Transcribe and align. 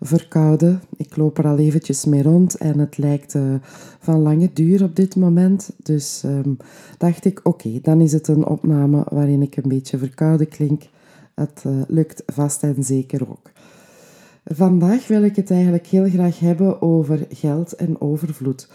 verkouden. 0.00 0.82
Ik 0.96 1.16
loop 1.16 1.38
er 1.38 1.46
al 1.46 1.58
eventjes 1.58 2.04
mee 2.04 2.22
rond 2.22 2.54
en 2.54 2.78
het 2.78 2.98
lijkt 2.98 3.34
uh, 3.34 3.54
van 3.98 4.20
lange 4.20 4.50
duur 4.52 4.82
op 4.82 4.96
dit 4.96 5.16
moment. 5.16 5.70
Dus 5.82 6.22
um, 6.24 6.56
dacht 6.98 7.24
ik, 7.24 7.40
oké, 7.42 7.78
dan 7.82 8.00
is 8.00 8.12
het 8.12 8.28
een 8.28 8.46
opname 8.46 9.06
waarin 9.10 9.42
ik 9.42 9.56
een 9.56 9.68
beetje 9.68 9.98
verkouden 9.98 10.48
klink. 10.48 10.82
Het 11.34 11.62
uh, 11.66 11.72
lukt 11.88 12.22
vast 12.26 12.62
en 12.62 12.84
zeker 12.84 13.30
ook. 13.30 13.50
Vandaag 14.44 15.06
wil 15.06 15.22
ik 15.22 15.36
het 15.36 15.50
eigenlijk 15.50 15.86
heel 15.86 16.08
graag 16.08 16.38
hebben 16.38 16.82
over 16.82 17.26
geld 17.30 17.72
en 17.72 18.00
overvloed. 18.00 18.68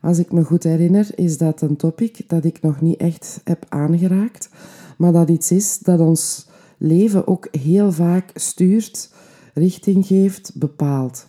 Als 0.00 0.18
ik 0.18 0.32
me 0.32 0.44
goed 0.44 0.62
herinner, 0.62 1.10
is 1.14 1.38
dat 1.38 1.60
een 1.60 1.76
topic 1.76 2.28
dat 2.28 2.44
ik 2.44 2.60
nog 2.60 2.80
niet 2.80 3.00
echt 3.00 3.40
heb 3.44 3.66
aangeraakt, 3.68 4.48
maar 4.96 5.12
dat 5.12 5.28
iets 5.28 5.50
is 5.50 5.78
dat 5.78 6.00
ons 6.00 6.48
leven 6.78 7.26
ook 7.26 7.48
heel 7.50 7.92
vaak 7.92 8.30
stuurt 8.34 9.10
richting 9.52 10.06
geeft, 10.06 10.50
bepaalt. 10.54 11.26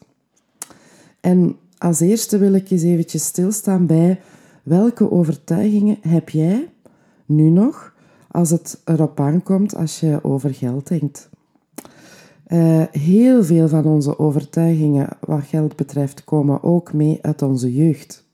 En 1.20 1.56
als 1.78 2.00
eerste 2.00 2.38
wil 2.38 2.54
ik 2.54 2.70
eens 2.70 2.82
eventjes 2.82 3.26
stilstaan 3.26 3.86
bij 3.86 4.22
welke 4.64 5.12
overtuigingen 5.12 5.98
heb 6.02 6.30
jij 6.30 6.70
nu 7.26 7.50
nog 7.50 7.94
als 8.28 8.50
het 8.50 8.82
erop 8.86 9.20
aankomt 9.20 9.76
als 9.76 10.00
je 10.00 10.20
over 10.24 10.54
geld 10.54 10.88
denkt. 10.88 11.30
Uh, 12.48 12.84
heel 12.92 13.44
veel 13.44 13.68
van 13.68 13.86
onze 13.86 14.20
overtuigingen 14.20 15.10
wat 15.20 15.44
geld 15.44 15.76
betreft 15.76 16.24
komen 16.24 16.64
ook 16.64 16.94
mee 16.94 17.20
uit 17.22 17.42
onze 17.42 17.74
jeugd. 17.74 18.26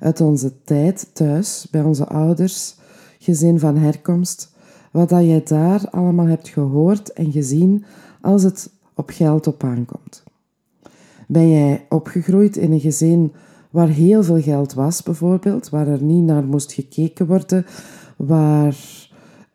Uit 0.00 0.20
onze 0.20 0.62
tijd 0.64 1.10
thuis, 1.12 1.68
bij 1.70 1.82
onze 1.82 2.06
ouders, 2.06 2.76
gezin 3.18 3.58
van 3.58 3.76
herkomst, 3.76 4.52
wat 4.90 5.08
dat 5.08 5.24
jij 5.24 5.42
daar 5.44 5.90
allemaal 5.90 6.26
hebt 6.26 6.48
gehoord 6.48 7.12
en 7.12 7.32
gezien 7.32 7.84
als 8.20 8.42
het 8.42 8.70
op 9.02 9.10
geld 9.10 9.46
op 9.46 9.64
aankomt. 9.64 10.22
Ben 11.28 11.50
jij 11.50 11.86
opgegroeid 11.88 12.56
in 12.56 12.72
een 12.72 12.80
gezin 12.80 13.32
waar 13.70 13.88
heel 13.88 14.22
veel 14.22 14.40
geld 14.40 14.74
was, 14.74 15.02
bijvoorbeeld, 15.02 15.68
waar 15.68 15.88
er 15.88 16.02
niet 16.02 16.24
naar 16.24 16.44
moest 16.44 16.72
gekeken 16.72 17.26
worden, 17.26 17.66
waar 18.16 18.76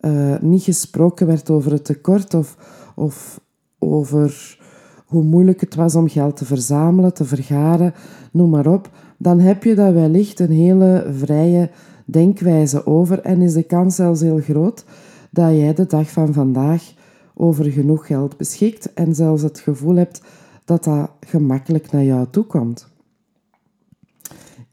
uh, 0.01 0.39
niet 0.39 0.63
gesproken 0.63 1.27
werd 1.27 1.49
over 1.49 1.71
het 1.71 1.85
tekort 1.85 2.33
of, 2.33 2.57
of 2.95 3.39
over 3.79 4.59
hoe 5.05 5.23
moeilijk 5.23 5.61
het 5.61 5.75
was 5.75 5.95
om 5.95 6.09
geld 6.09 6.37
te 6.37 6.45
verzamelen, 6.45 7.13
te 7.13 7.25
vergaren, 7.25 7.93
noem 8.31 8.49
maar 8.49 8.67
op, 8.67 8.89
dan 9.17 9.39
heb 9.39 9.63
je 9.63 9.75
daar 9.75 9.93
wellicht 9.93 10.39
een 10.39 10.51
hele 10.51 11.07
vrije 11.11 11.69
denkwijze 12.05 12.85
over 12.85 13.19
en 13.19 13.41
is 13.41 13.53
de 13.53 13.63
kans 13.63 13.95
zelfs 13.95 14.21
heel 14.21 14.39
groot 14.39 14.85
dat 15.31 15.51
jij 15.51 15.73
de 15.73 15.85
dag 15.85 16.09
van 16.09 16.33
vandaag 16.33 16.93
over 17.37 17.71
genoeg 17.71 18.07
geld 18.07 18.37
beschikt 18.37 18.93
en 18.93 19.15
zelfs 19.15 19.41
het 19.41 19.59
gevoel 19.59 19.95
hebt 19.95 20.21
dat 20.65 20.83
dat 20.83 21.09
gemakkelijk 21.19 21.91
naar 21.91 22.03
jou 22.03 22.27
toe 22.31 22.43
komt. 22.43 22.87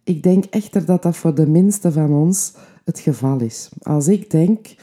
Ik 0.05 0.23
denk 0.23 0.45
echter 0.45 0.85
dat 0.85 1.03
dat 1.03 1.17
voor 1.17 1.35
de 1.35 1.47
minste 1.47 1.93
van 1.93 2.13
ons 2.13 2.55
het 2.85 2.99
geval 3.01 3.41
is. 3.41 3.71
Als 3.83 4.09
ik 4.09 4.31
denk 4.31 4.75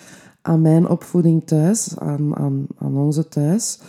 aan 0.41 0.61
mijn 0.61 0.87
opvoeding 0.87 1.47
thuis, 1.47 1.97
aan, 1.97 2.35
aan, 2.35 2.67
aan 2.77 2.97
onze 2.97 3.27
thuis, 3.27 3.79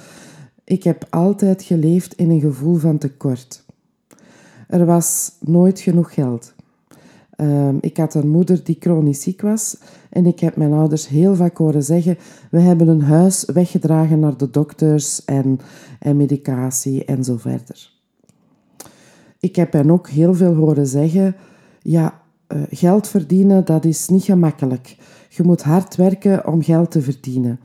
ik 0.65 0.83
heb 0.83 1.07
altijd 1.11 1.63
geleefd 1.63 2.15
in 2.15 2.31
een 2.31 2.41
gevoel 2.41 2.77
van 2.77 2.99
tekort. 2.99 3.65
Er 4.69 4.87
was 4.87 5.33
nooit 5.41 5.81
genoeg 5.81 6.15
geld. 6.15 6.52
Um, 7.37 7.79
ik 7.81 7.97
had 7.97 8.15
een 8.15 8.29
moeder 8.29 8.65
die 8.65 8.77
chronisch 8.81 9.23
ziek 9.23 9.41
was 9.41 9.77
en 10.11 10.27
ik 10.27 10.41
heb 10.41 10.57
mijn 10.57 10.73
ouders 10.73 11.09
heel 11.09 11.35
vaak 11.35 11.57
horen 11.57 11.83
zeggen: 11.83 12.19
We 12.51 12.61
hebben 12.61 12.89
een 12.89 13.03
huis 13.03 13.45
weggedragen 13.45 14.19
naar 14.19 14.37
de 14.37 14.51
dokters 14.51 15.25
en, 15.25 15.61
en 15.99 16.17
medicatie 16.17 17.05
en 17.05 17.25
zo 17.25 17.37
verder. 17.37 17.91
Ik 19.41 19.57
heb 19.57 19.73
hen 19.73 19.91
ook 19.91 20.09
heel 20.09 20.35
veel 20.35 20.55
horen 20.55 20.87
zeggen: 20.87 21.37
Ja, 21.83 22.21
uh, 22.49 22.63
geld 22.71 23.09
verdienen 23.09 23.65
dat 23.65 23.85
is 23.85 24.09
niet 24.09 24.25
gemakkelijk. 24.25 24.97
Je 25.29 25.43
moet 25.43 25.63
hard 25.63 25.97
werken 25.97 26.47
om 26.47 26.63
geld 26.63 26.91
te 26.91 27.03
verdienen. 27.03 27.61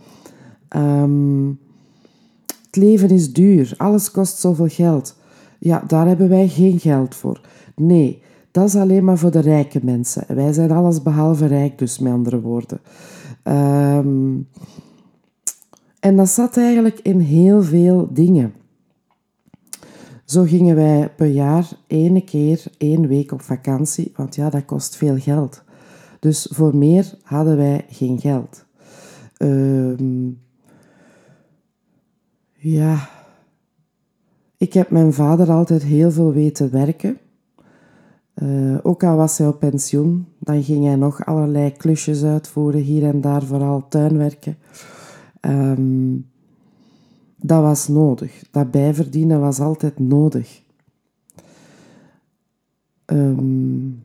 Um, 0.75 1.59
het 2.65 2.75
leven 2.75 3.09
is 3.09 3.33
duur, 3.33 3.73
alles 3.77 4.11
kost 4.11 4.39
zoveel 4.39 4.67
geld. 4.67 5.15
Ja, 5.59 5.83
daar 5.87 6.07
hebben 6.07 6.29
wij 6.29 6.47
geen 6.47 6.79
geld 6.79 7.15
voor. 7.15 7.41
Nee, 7.75 8.21
dat 8.57 8.67
is 8.67 8.75
alleen 8.75 9.03
maar 9.03 9.17
voor 9.17 9.31
de 9.31 9.39
rijke 9.39 9.79
mensen. 9.83 10.35
Wij 10.35 10.53
zijn 10.53 10.71
alles 10.71 11.01
behalve 11.01 11.45
rijk, 11.45 11.77
dus 11.77 11.99
met 11.99 12.13
andere 12.13 12.41
woorden. 12.41 12.79
Um, 13.43 14.47
en 15.99 16.15
dat 16.15 16.29
zat 16.29 16.57
eigenlijk 16.57 16.99
in 16.99 17.19
heel 17.19 17.63
veel 17.63 18.07
dingen. 18.13 18.53
Zo 20.25 20.43
gingen 20.43 20.75
wij 20.75 21.09
per 21.15 21.27
jaar 21.27 21.69
ene 21.87 22.23
keer 22.23 22.63
één 22.77 23.07
week 23.07 23.31
op 23.31 23.41
vakantie, 23.41 24.11
want 24.15 24.35
ja, 24.35 24.49
dat 24.49 24.65
kost 24.65 24.95
veel 24.95 25.17
geld. 25.17 25.63
Dus 26.19 26.47
voor 26.51 26.75
meer 26.75 27.17
hadden 27.23 27.57
wij 27.57 27.85
geen 27.89 28.19
geld. 28.19 28.65
Um, 29.37 30.41
ja, 32.53 33.09
ik 34.57 34.73
heb 34.73 34.89
mijn 34.89 35.13
vader 35.13 35.51
altijd 35.51 35.83
heel 35.83 36.11
veel 36.11 36.33
weten 36.33 36.71
werken. 36.71 37.17
Uh, 38.43 38.77
ook 38.83 39.03
al 39.03 39.15
was 39.15 39.37
hij 39.37 39.47
op 39.47 39.59
pensioen, 39.59 40.27
dan 40.39 40.63
ging 40.63 40.85
hij 40.85 40.95
nog 40.95 41.25
allerlei 41.25 41.71
klusjes 41.71 42.23
uitvoeren, 42.23 42.81
hier 42.81 43.03
en 43.03 43.21
daar, 43.21 43.43
vooral 43.43 43.85
tuinwerken. 43.89 44.57
Um, 45.41 46.25
dat 47.35 47.61
was 47.61 47.87
nodig. 47.87 48.43
Dat 48.51 48.71
bijverdienen 48.71 49.39
was 49.39 49.59
altijd 49.59 49.99
nodig. 49.99 50.61
Um, 53.05 54.03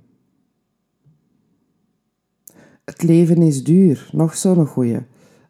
het 2.85 3.03
leven 3.03 3.43
is 3.43 3.65
duur, 3.65 4.11
nog 4.13 4.37
zo'n 4.37 4.67
goeie. 4.67 4.99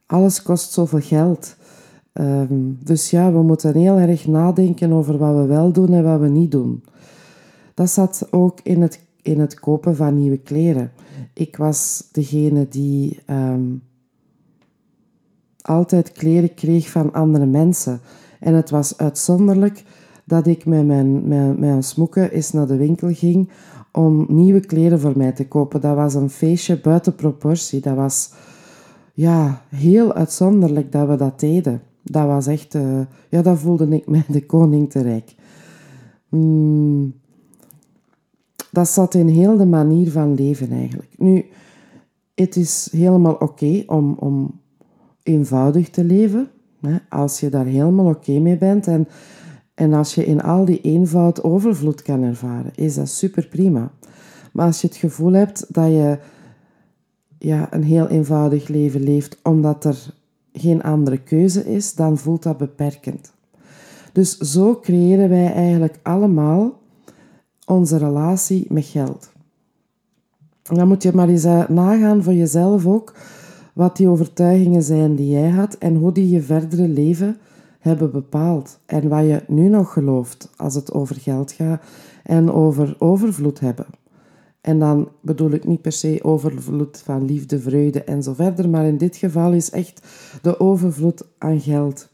Alles 0.06 0.42
kost 0.42 0.72
zoveel 0.72 1.00
geld. 1.00 1.56
Um, 2.12 2.78
dus 2.84 3.10
ja, 3.10 3.32
we 3.32 3.42
moeten 3.42 3.76
heel 3.76 3.98
erg 3.98 4.26
nadenken 4.26 4.92
over 4.92 5.18
wat 5.18 5.34
we 5.36 5.46
wel 5.46 5.72
doen 5.72 5.92
en 5.92 6.04
wat 6.04 6.20
we 6.20 6.28
niet 6.28 6.50
doen. 6.50 6.84
Dat 7.74 7.90
zat 7.90 8.28
ook 8.30 8.60
in 8.62 8.82
het, 8.82 9.04
in 9.22 9.40
het 9.40 9.60
kopen 9.60 9.96
van 9.96 10.18
nieuwe 10.18 10.38
kleren. 10.38 10.92
Ik 11.32 11.56
was 11.56 12.08
degene 12.12 12.68
die 12.68 13.20
um, 13.30 13.82
altijd 15.62 16.12
kleren 16.12 16.54
kreeg 16.54 16.90
van 16.90 17.12
andere 17.12 17.46
mensen. 17.46 18.00
En 18.40 18.54
het 18.54 18.70
was 18.70 18.98
uitzonderlijk 18.98 19.84
dat 20.24 20.46
ik 20.46 20.64
met 20.64 20.86
mijn, 20.86 21.28
met, 21.28 21.58
mijn 21.58 21.82
smoeken 21.82 22.30
eens 22.30 22.52
naar 22.52 22.66
de 22.66 22.76
winkel 22.76 23.14
ging 23.14 23.50
om 23.92 24.26
nieuwe 24.28 24.60
kleren 24.60 25.00
voor 25.00 25.16
mij 25.16 25.32
te 25.32 25.48
kopen. 25.48 25.80
Dat 25.80 25.96
was 25.96 26.14
een 26.14 26.30
feestje 26.30 26.80
buiten 26.80 27.14
proportie. 27.14 27.80
Dat 27.80 27.96
was 27.96 28.32
ja, 29.14 29.62
heel 29.68 30.12
uitzonderlijk 30.12 30.92
dat 30.92 31.08
we 31.08 31.16
dat 31.16 31.40
deden. 31.40 31.82
Dat 32.02 32.26
was 32.26 32.46
echt, 32.46 32.74
uh, 32.74 33.00
ja, 33.28 33.42
dat 33.42 33.58
voelde 33.58 33.88
ik 33.88 34.08
mij 34.08 34.24
de 34.28 34.46
koning 34.46 34.90
te 34.90 35.02
rijk. 35.02 35.34
Mm, 36.28 37.14
dat 38.72 38.88
zat 38.88 39.14
in 39.14 39.28
heel 39.28 39.56
de 39.56 39.66
manier 39.66 40.10
van 40.10 40.34
leven 40.34 40.70
eigenlijk. 40.70 41.14
Nu, 41.18 41.44
het 42.34 42.56
is 42.56 42.88
helemaal 42.92 43.34
oké 43.34 43.82
om, 43.86 44.16
om 44.18 44.60
eenvoudig 45.22 45.90
te 45.90 46.04
leven, 46.04 46.50
hè, 46.80 46.96
als 47.08 47.40
je 47.40 47.48
daar 47.48 47.64
helemaal 47.64 48.06
oké 48.06 48.38
mee 48.38 48.56
bent. 48.56 48.86
En, 48.86 49.08
en 49.74 49.92
als 49.92 50.14
je 50.14 50.24
in 50.24 50.42
al 50.42 50.64
die 50.64 50.80
eenvoud 50.80 51.42
overvloed 51.42 52.02
kan 52.02 52.22
ervaren, 52.22 52.72
is 52.74 52.94
dat 52.94 53.08
super 53.08 53.46
prima. 53.46 53.92
Maar 54.52 54.66
als 54.66 54.80
je 54.80 54.86
het 54.86 54.96
gevoel 54.96 55.32
hebt 55.32 55.74
dat 55.74 55.88
je 55.88 56.18
ja, 57.38 57.72
een 57.72 57.84
heel 57.84 58.08
eenvoudig 58.08 58.68
leven 58.68 59.02
leeft 59.02 59.38
omdat 59.42 59.84
er 59.84 60.14
geen 60.52 60.82
andere 60.82 61.18
keuze 61.18 61.72
is, 61.72 61.94
dan 61.94 62.18
voelt 62.18 62.42
dat 62.42 62.56
beperkend. 62.56 63.32
Dus 64.12 64.36
zo 64.36 64.78
creëren 64.80 65.28
wij 65.28 65.52
eigenlijk 65.52 65.98
allemaal 66.02 66.80
onze 67.66 67.96
relatie 67.96 68.66
met 68.68 68.84
geld. 68.84 69.30
En 70.62 70.74
dan 70.74 70.88
moet 70.88 71.02
je 71.02 71.12
maar 71.14 71.28
eens 71.28 71.44
eh, 71.44 71.68
nagaan 71.68 72.22
voor 72.22 72.34
jezelf 72.34 72.86
ook 72.86 73.14
wat 73.72 73.96
die 73.96 74.08
overtuigingen 74.08 74.82
zijn 74.82 75.14
die 75.14 75.30
jij 75.30 75.50
had 75.50 75.74
en 75.74 75.94
hoe 75.94 76.12
die 76.12 76.28
je 76.28 76.42
verdere 76.42 76.88
leven 76.88 77.36
hebben 77.78 78.10
bepaald 78.10 78.78
en 78.86 79.08
wat 79.08 79.24
je 79.24 79.42
nu 79.48 79.68
nog 79.68 79.92
gelooft 79.92 80.50
als 80.56 80.74
het 80.74 80.92
over 80.92 81.16
geld 81.16 81.52
gaat 81.52 81.82
en 82.22 82.52
over 82.52 82.96
overvloed 82.98 83.60
hebben. 83.60 83.86
En 84.60 84.78
dan 84.78 85.08
bedoel 85.20 85.50
ik 85.50 85.66
niet 85.66 85.80
per 85.82 85.92
se 85.92 86.18
overvloed 86.22 87.02
van 87.04 87.24
liefde, 87.24 87.58
vreugde 87.58 88.04
en 88.04 88.22
zo 88.22 88.32
verder, 88.34 88.68
maar 88.68 88.84
in 88.84 88.98
dit 88.98 89.16
geval 89.16 89.52
is 89.52 89.70
echt 89.70 90.06
de 90.42 90.60
overvloed 90.60 91.24
aan 91.38 91.60
geld. 91.60 92.08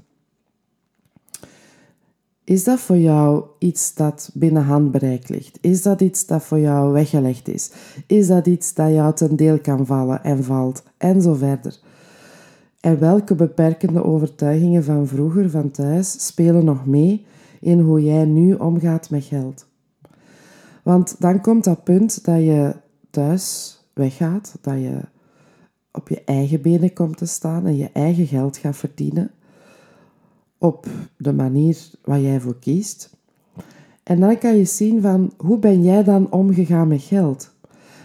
Is 2.48 2.64
dat 2.64 2.80
voor 2.80 2.96
jou 2.96 3.44
iets 3.58 3.94
dat 3.94 4.30
binnen 4.34 4.62
handbereik 4.62 5.28
ligt? 5.28 5.58
Is 5.60 5.82
dat 5.82 6.00
iets 6.00 6.26
dat 6.26 6.42
voor 6.42 6.58
jou 6.58 6.92
weggelegd 6.92 7.48
is? 7.48 7.70
Is 8.06 8.26
dat 8.26 8.46
iets 8.46 8.74
dat 8.74 8.92
jou 8.92 9.14
ten 9.14 9.36
deel 9.36 9.60
kan 9.60 9.86
vallen 9.86 10.24
en 10.24 10.44
valt? 10.44 10.82
En 10.96 11.22
zo 11.22 11.34
verder. 11.34 11.78
En 12.80 12.98
welke 12.98 13.34
beperkende 13.34 14.04
overtuigingen 14.04 14.84
van 14.84 15.06
vroeger, 15.06 15.50
van 15.50 15.70
thuis, 15.70 16.26
spelen 16.26 16.64
nog 16.64 16.86
mee 16.86 17.26
in 17.60 17.80
hoe 17.80 18.02
jij 18.02 18.24
nu 18.24 18.54
omgaat 18.54 19.10
met 19.10 19.24
geld? 19.24 19.66
Want 20.82 21.16
dan 21.18 21.40
komt 21.40 21.64
dat 21.64 21.84
punt 21.84 22.24
dat 22.24 22.38
je 22.38 22.76
thuis 23.10 23.76
weggaat, 23.92 24.58
dat 24.60 24.74
je 24.74 25.00
op 25.92 26.08
je 26.08 26.22
eigen 26.24 26.62
benen 26.62 26.92
komt 26.92 27.16
te 27.16 27.26
staan 27.26 27.66
en 27.66 27.76
je 27.76 27.90
eigen 27.92 28.26
geld 28.26 28.56
gaat 28.56 28.76
verdienen 28.76 29.30
op 30.58 30.87
de 31.16 31.32
manier 31.32 31.90
waar 32.05 32.20
jij 32.20 32.40
voor 32.40 32.58
kiest. 32.58 33.16
En 34.02 34.20
dan 34.20 34.38
kan 34.38 34.56
je 34.56 34.64
zien 34.64 35.00
van 35.00 35.32
hoe 35.37 35.58
ben 35.58 35.82
jij 35.82 36.05
dan 36.05 36.32
omgegaan 36.32 36.88
met 36.88 37.02
geld? 37.02 37.56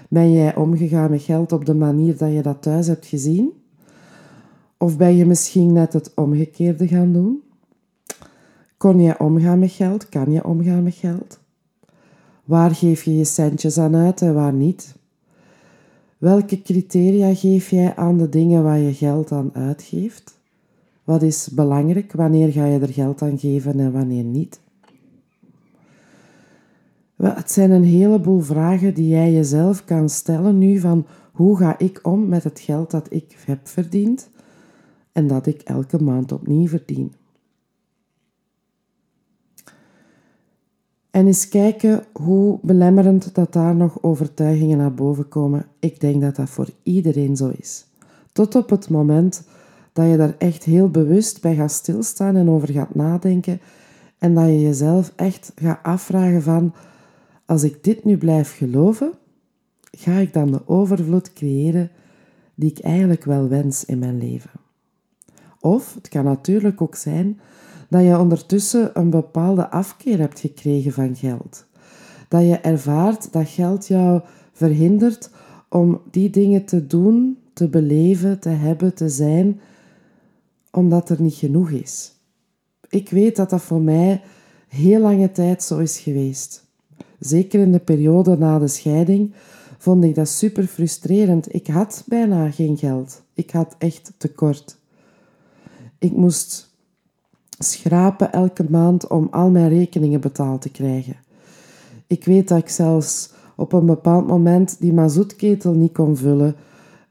Ben 0.10 0.32
jij 0.32 0.56
omgegaan 0.56 1.10
met 1.10 1.22
geld 1.22 1.52
op 1.52 1.66
de 1.66 1.74
manier 1.74 2.18
dat 2.18 2.34
je 2.34 2.42
dat 2.42 2.62
thuis 2.62 2.88
hebt 2.88 3.06
gezien? 3.06 3.52
Of 4.78 4.98
ben 4.98 5.16
je 5.16 5.26
misschien 5.26 5.74
net 5.74 5.94
het 5.94 6.12
omgekeerde 6.16 6.88
gaan 6.88 7.14
doen? 7.14 7.42
Kon 8.78 9.02
jij 9.02 9.20
omgaan 9.20 9.60
met 9.60 9.72
geld? 9.72 10.10
Kan 10.10 10.32
je 10.32 10.46
omgaan 10.46 10.84
met 10.84 10.96
geld? 10.96 11.40
Waar 12.44 12.76
geef 12.76 13.04
je 13.04 13.18
je 13.18 13.26
centjes 13.26 13.78
aan 13.78 13.96
uit 13.96 14.22
en 14.22 14.34
waar 14.34 14.54
niet? 14.54 14.96
Welke 16.18 16.62
criteria 16.62 17.34
geef 17.34 17.70
jij 17.70 17.96
aan 17.96 18.18
de 18.18 18.30
dingen 18.30 18.64
waar 18.64 18.80
je 18.80 18.94
geld 18.94 19.32
aan 19.32 19.50
uitgeeft? 19.54 20.42
Wat 21.04 21.22
is 21.22 21.48
belangrijk? 21.48 22.12
Wanneer 22.12 22.52
ga 22.52 22.66
je 22.66 22.80
er 22.80 22.94
geld 22.94 23.22
aan 23.22 23.40
geven 23.40 23.80
en 23.80 23.92
wanneer 23.92 24.24
niet? 24.24 24.62
Het 27.16 27.52
zijn 27.52 27.72
een 27.72 27.84
heleboel 27.84 28.40
vragen 28.40 28.94
die 28.94 29.08
jij 29.08 29.34
jezelf 29.34 29.86
kan 29.86 30.10
stellen 30.10 30.58
nu 30.58 30.80
van 30.80 31.06
hoe 31.32 31.58
ga 31.58 31.80
ik 31.80 32.00
om 32.04 32.28
met 32.28 32.44
het 32.44 32.60
geld 32.60 32.92
dat 32.92 33.08
ik 33.10 33.38
heb 33.46 33.68
verdiend 33.68 34.30
en 35.12 35.28
dat 35.28 35.46
ik 35.46 35.62
elke 35.62 36.04
maand 36.04 36.32
opnieuw 36.32 36.68
verdien. 36.68 37.14
En 41.12 41.28
eens 41.28 41.50
kijken 41.50 42.04
hoe 42.14 42.60
belemmerend 42.62 43.36
dat 43.36 43.54
daar 43.54 43.76
nog 43.76 44.04
overtuigingen 44.04 44.78
naar 44.78 44.94
boven 44.94 45.28
komen. 45.28 45.66
Ik 45.80 46.00
denk 46.00 46.22
dat 46.22 46.36
dat 46.36 46.50
voor 46.50 46.70
iedereen 46.84 47.36
zo 47.36 47.52
is. 47.58 47.86
Tot 48.32 48.56
op 48.56 48.70
het 48.70 48.90
moment 48.90 49.48
dat 49.94 50.10
je 50.10 50.18
daar 50.18 50.36
echt 50.38 50.64
heel 50.64 50.90
bewust 50.90 51.42
bij 51.42 51.56
gaat 51.56 51.72
stilstaan 51.72 52.36
en 52.36 52.50
over 52.50 52.72
gaat 52.72 52.96
nadenken 52.96 53.60
en 54.18 54.34
dat 54.34 54.46
je 54.46 54.62
jezelf 54.62 55.14
echt 55.16 55.52
gaat 55.56 55.80
afvragen 55.84 56.42
van 56.42 56.74
als 57.46 57.64
ik 57.64 57.84
dit 57.84 58.04
nu 58.04 58.18
blijf 58.18 58.58
geloven, 58.58 59.12
ga 59.92 60.12
ik 60.12 60.34
dan 60.34 60.52
de 60.52 60.68
overvloed 60.68 61.34
creëren 61.34 61.92
die 62.56 62.70
ik 62.70 62.80
eigenlijk 62.80 63.24
wel 63.24 63.48
wens 63.48 63.86
in 63.86 64.00
mijn 64.00 64.18
leven. 64.18 64.50
Of 65.60 65.94
het 65.94 66.08
kan 66.08 66.24
natuurlijk 66.24 66.82
ook 66.82 66.96
zijn 66.96 67.40
dat 67.90 68.04
je 68.04 68.20
ondertussen 68.20 68.92
een 68.94 69.10
bepaalde 69.10 69.70
afkeer 69.70 70.20
hebt 70.20 70.40
gekregen 70.40 70.92
van 70.92 71.16
geld. 71.16 71.66
Dat 72.28 72.42
je 72.42 72.58
ervaart 72.58 73.34
dat 73.34 73.50
geld 73.50 73.88
jou 73.88 74.22
verhindert 74.52 75.30
om 75.70 76.02
die 76.12 76.30
dingen 76.30 76.66
te 76.66 76.88
doen, 76.88 77.38
te 77.54 77.68
beleven, 77.68 78.40
te 78.40 78.50
hebben, 78.50 78.94
te 78.94 79.10
zijn, 79.10 79.60
omdat 80.76 81.10
er 81.10 81.22
niet 81.22 81.34
genoeg 81.34 81.70
is. 81.70 82.12
Ik 82.90 83.10
weet 83.10 83.36
dat 83.36 83.50
dat 83.50 83.62
voor 83.62 83.82
mij 83.82 84.22
heel 84.68 85.00
lange 85.00 85.32
tijd 85.32 85.64
zo 85.64 85.78
is 85.78 86.00
geweest. 86.00 86.66
Zeker 87.20 87.60
in 87.60 87.72
de 87.72 87.80
periode 87.80 88.38
na 88.38 88.60
de 88.60 88.68
scheiding 88.68 89.34
vond 89.78 90.04
ik 90.04 90.16
dat 90.16 90.30
super 90.30 90.64
frustrerend. 90.64 91.54
Ik 91.54 91.68
had 91.68 92.04
bijna 92.08 92.52
geen 92.52 92.78
geld. 92.78 93.22
Ik 93.34 93.52
had 93.52 93.76
echt 93.78 94.14
tekort. 94.18 94.78
Ik 96.00 96.12
moest 96.12 96.72
schrapen 97.60 98.32
elke 98.32 98.66
maand 98.70 99.08
om 99.08 99.28
al 99.32 99.50
mijn 99.50 99.70
rekeningen 99.70 100.22
betaald 100.22 100.62
te 100.62 100.72
krijgen. 100.72 101.16
Ik 102.08 102.26
weet 102.26 102.48
dat 102.48 102.58
ik 102.58 102.70
zelfs 102.70 103.32
op 103.56 103.74
een 103.74 103.86
bepaald 103.86 104.28
moment 104.28 104.80
die 104.80 104.94
mazoetketel 104.94 105.74
niet 105.74 105.94
kon 105.94 106.18
vullen 106.18 106.56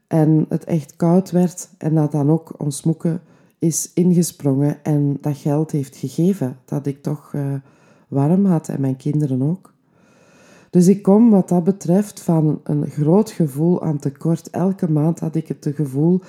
en 0.07 0.45
het 0.49 0.63
echt 0.63 0.95
koud 0.95 1.31
werd 1.31 1.69
en 1.77 1.95
dat 1.95 2.11
dan 2.11 2.31
ook 2.31 2.53
ons 2.57 2.83
moeke 2.83 3.19
is 3.63 3.91
ingesprongen 3.93 4.83
en 4.83 5.17
dat 5.21 5.37
geld 5.37 5.71
heeft 5.71 5.95
gegeven 5.95 6.57
dat 6.65 6.85
ik 6.85 7.01
toch 7.01 7.33
uh, 7.33 7.53
warm 8.07 8.45
had 8.45 8.69
en 8.69 8.81
mijn 8.81 8.95
kinderen 8.95 9.41
ook. 9.41 9.73
Dus 10.69 10.87
ik 10.87 11.01
kom 11.01 11.29
wat 11.29 11.49
dat 11.49 11.63
betreft 11.63 12.21
van 12.21 12.59
een 12.63 12.89
groot 12.89 13.31
gevoel 13.31 13.83
aan 13.83 13.99
tekort. 13.99 14.49
Elke 14.49 14.91
maand 14.91 15.19
had 15.19 15.35
ik 15.35 15.47
het 15.47 15.71
gevoel 15.75 16.21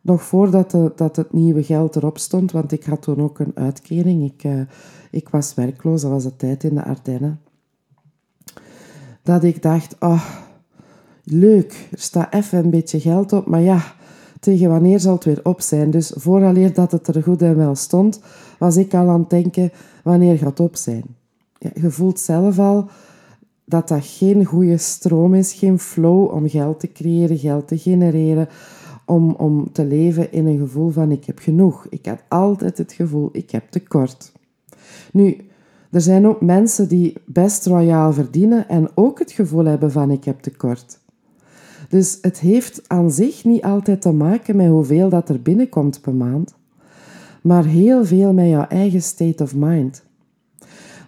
nog 0.00 0.22
voordat 0.22 0.70
de, 0.70 0.92
dat 0.96 1.16
het 1.16 1.32
nieuwe 1.32 1.62
geld 1.62 1.96
erop 1.96 2.18
stond, 2.18 2.52
want 2.52 2.72
ik 2.72 2.84
had 2.84 3.02
toen 3.02 3.22
ook 3.22 3.38
een 3.38 3.52
uitkering. 3.54 4.24
Ik, 4.24 4.44
uh, 4.44 4.60
ik 5.10 5.28
was 5.28 5.54
werkloos, 5.54 6.02
dat 6.02 6.10
was 6.10 6.22
de 6.22 6.36
tijd 6.36 6.64
in 6.64 6.74
de 6.74 6.84
Ardennen. 6.84 7.40
Dat 9.22 9.44
ik 9.44 9.62
dacht, 9.62 9.96
oh, 10.00 10.24
leuk, 11.24 11.88
er 11.90 11.98
staat 11.98 12.34
even 12.34 12.58
een 12.58 12.70
beetje 12.70 13.00
geld 13.00 13.32
op, 13.32 13.46
maar 13.46 13.60
ja, 13.60 13.95
tegen 14.46 14.68
wanneer 14.68 15.00
zal 15.00 15.14
het 15.14 15.24
weer 15.24 15.40
op 15.42 15.60
zijn? 15.60 15.90
Dus 15.90 16.12
vooraleer 16.14 16.72
dat 16.72 16.92
het 16.92 17.08
er 17.08 17.22
goed 17.22 17.42
en 17.42 17.56
wel 17.56 17.74
stond, 17.74 18.20
was 18.58 18.76
ik 18.76 18.94
al 18.94 19.08
aan 19.08 19.20
het 19.20 19.30
denken, 19.30 19.70
wanneer 20.02 20.38
gaat 20.38 20.60
op 20.60 20.76
zijn? 20.76 21.04
Ja, 21.58 21.70
je 21.74 21.90
voelt 21.90 22.20
zelf 22.20 22.58
al 22.58 22.88
dat 23.64 23.88
dat 23.88 24.04
geen 24.04 24.44
goede 24.44 24.78
stroom 24.78 25.34
is, 25.34 25.52
geen 25.52 25.78
flow 25.78 26.34
om 26.34 26.48
geld 26.48 26.80
te 26.80 26.92
creëren, 26.92 27.38
geld 27.38 27.68
te 27.68 27.78
genereren, 27.78 28.48
om, 29.04 29.30
om 29.30 29.72
te 29.72 29.84
leven 29.84 30.32
in 30.32 30.46
een 30.46 30.58
gevoel 30.58 30.90
van 30.90 31.10
ik 31.10 31.24
heb 31.24 31.38
genoeg. 31.38 31.86
Ik 31.90 32.06
had 32.06 32.22
altijd 32.28 32.78
het 32.78 32.92
gevoel 32.92 33.28
ik 33.32 33.50
heb 33.50 33.70
tekort. 33.70 34.32
Nu, 35.12 35.36
er 35.90 36.00
zijn 36.00 36.26
ook 36.26 36.40
mensen 36.40 36.88
die 36.88 37.14
best 37.24 37.66
royaal 37.66 38.12
verdienen 38.12 38.68
en 38.68 38.88
ook 38.94 39.18
het 39.18 39.32
gevoel 39.32 39.64
hebben 39.64 39.92
van 39.92 40.10
ik 40.10 40.24
heb 40.24 40.40
tekort. 40.40 40.98
Dus 41.88 42.18
het 42.20 42.38
heeft 42.38 42.82
aan 42.86 43.10
zich 43.10 43.44
niet 43.44 43.62
altijd 43.62 44.00
te 44.00 44.12
maken 44.12 44.56
met 44.56 44.68
hoeveel 44.68 45.08
dat 45.08 45.28
er 45.28 45.42
binnenkomt 45.42 46.00
per 46.00 46.14
maand, 46.14 46.54
maar 47.42 47.64
heel 47.64 48.04
veel 48.04 48.32
met 48.32 48.48
jouw 48.48 48.66
eigen 48.66 49.02
state 49.02 49.42
of 49.42 49.54
mind. 49.54 50.04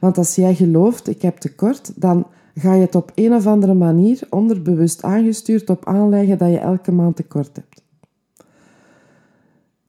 Want 0.00 0.18
als 0.18 0.34
jij 0.34 0.54
gelooft 0.54 1.08
ik 1.08 1.22
heb 1.22 1.36
tekort, 1.36 1.92
dan 2.00 2.26
ga 2.54 2.74
je 2.74 2.80
het 2.80 2.94
op 2.94 3.12
een 3.14 3.34
of 3.34 3.46
andere 3.46 3.74
manier 3.74 4.20
onderbewust 4.30 5.02
aangestuurd 5.02 5.70
op 5.70 5.86
aanleggen 5.86 6.38
dat 6.38 6.50
je 6.50 6.58
elke 6.58 6.92
maand 6.92 7.16
tekort 7.16 7.56
hebt. 7.56 7.82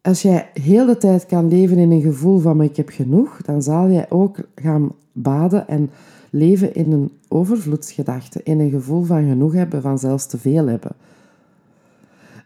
Als 0.01 0.21
jij 0.21 0.49
heel 0.53 0.85
de 0.85 0.97
tijd 0.97 1.25
kan 1.25 1.47
leven 1.47 1.77
in 1.77 1.91
een 1.91 2.01
gevoel 2.01 2.39
van 2.39 2.61
ik 2.61 2.75
heb 2.75 2.89
genoeg, 2.89 3.41
dan 3.41 3.61
zal 3.61 3.89
jij 3.89 4.05
ook 4.09 4.37
gaan 4.55 4.91
baden 5.11 5.67
en 5.67 5.89
leven 6.29 6.75
in 6.75 6.91
een 6.91 7.11
overvloedsgedachte, 7.27 8.43
in 8.43 8.59
een 8.59 8.69
gevoel 8.69 9.03
van 9.03 9.27
genoeg 9.27 9.53
hebben, 9.53 9.81
van 9.81 9.99
zelfs 9.99 10.25
te 10.25 10.37
veel 10.37 10.67
hebben. 10.67 10.91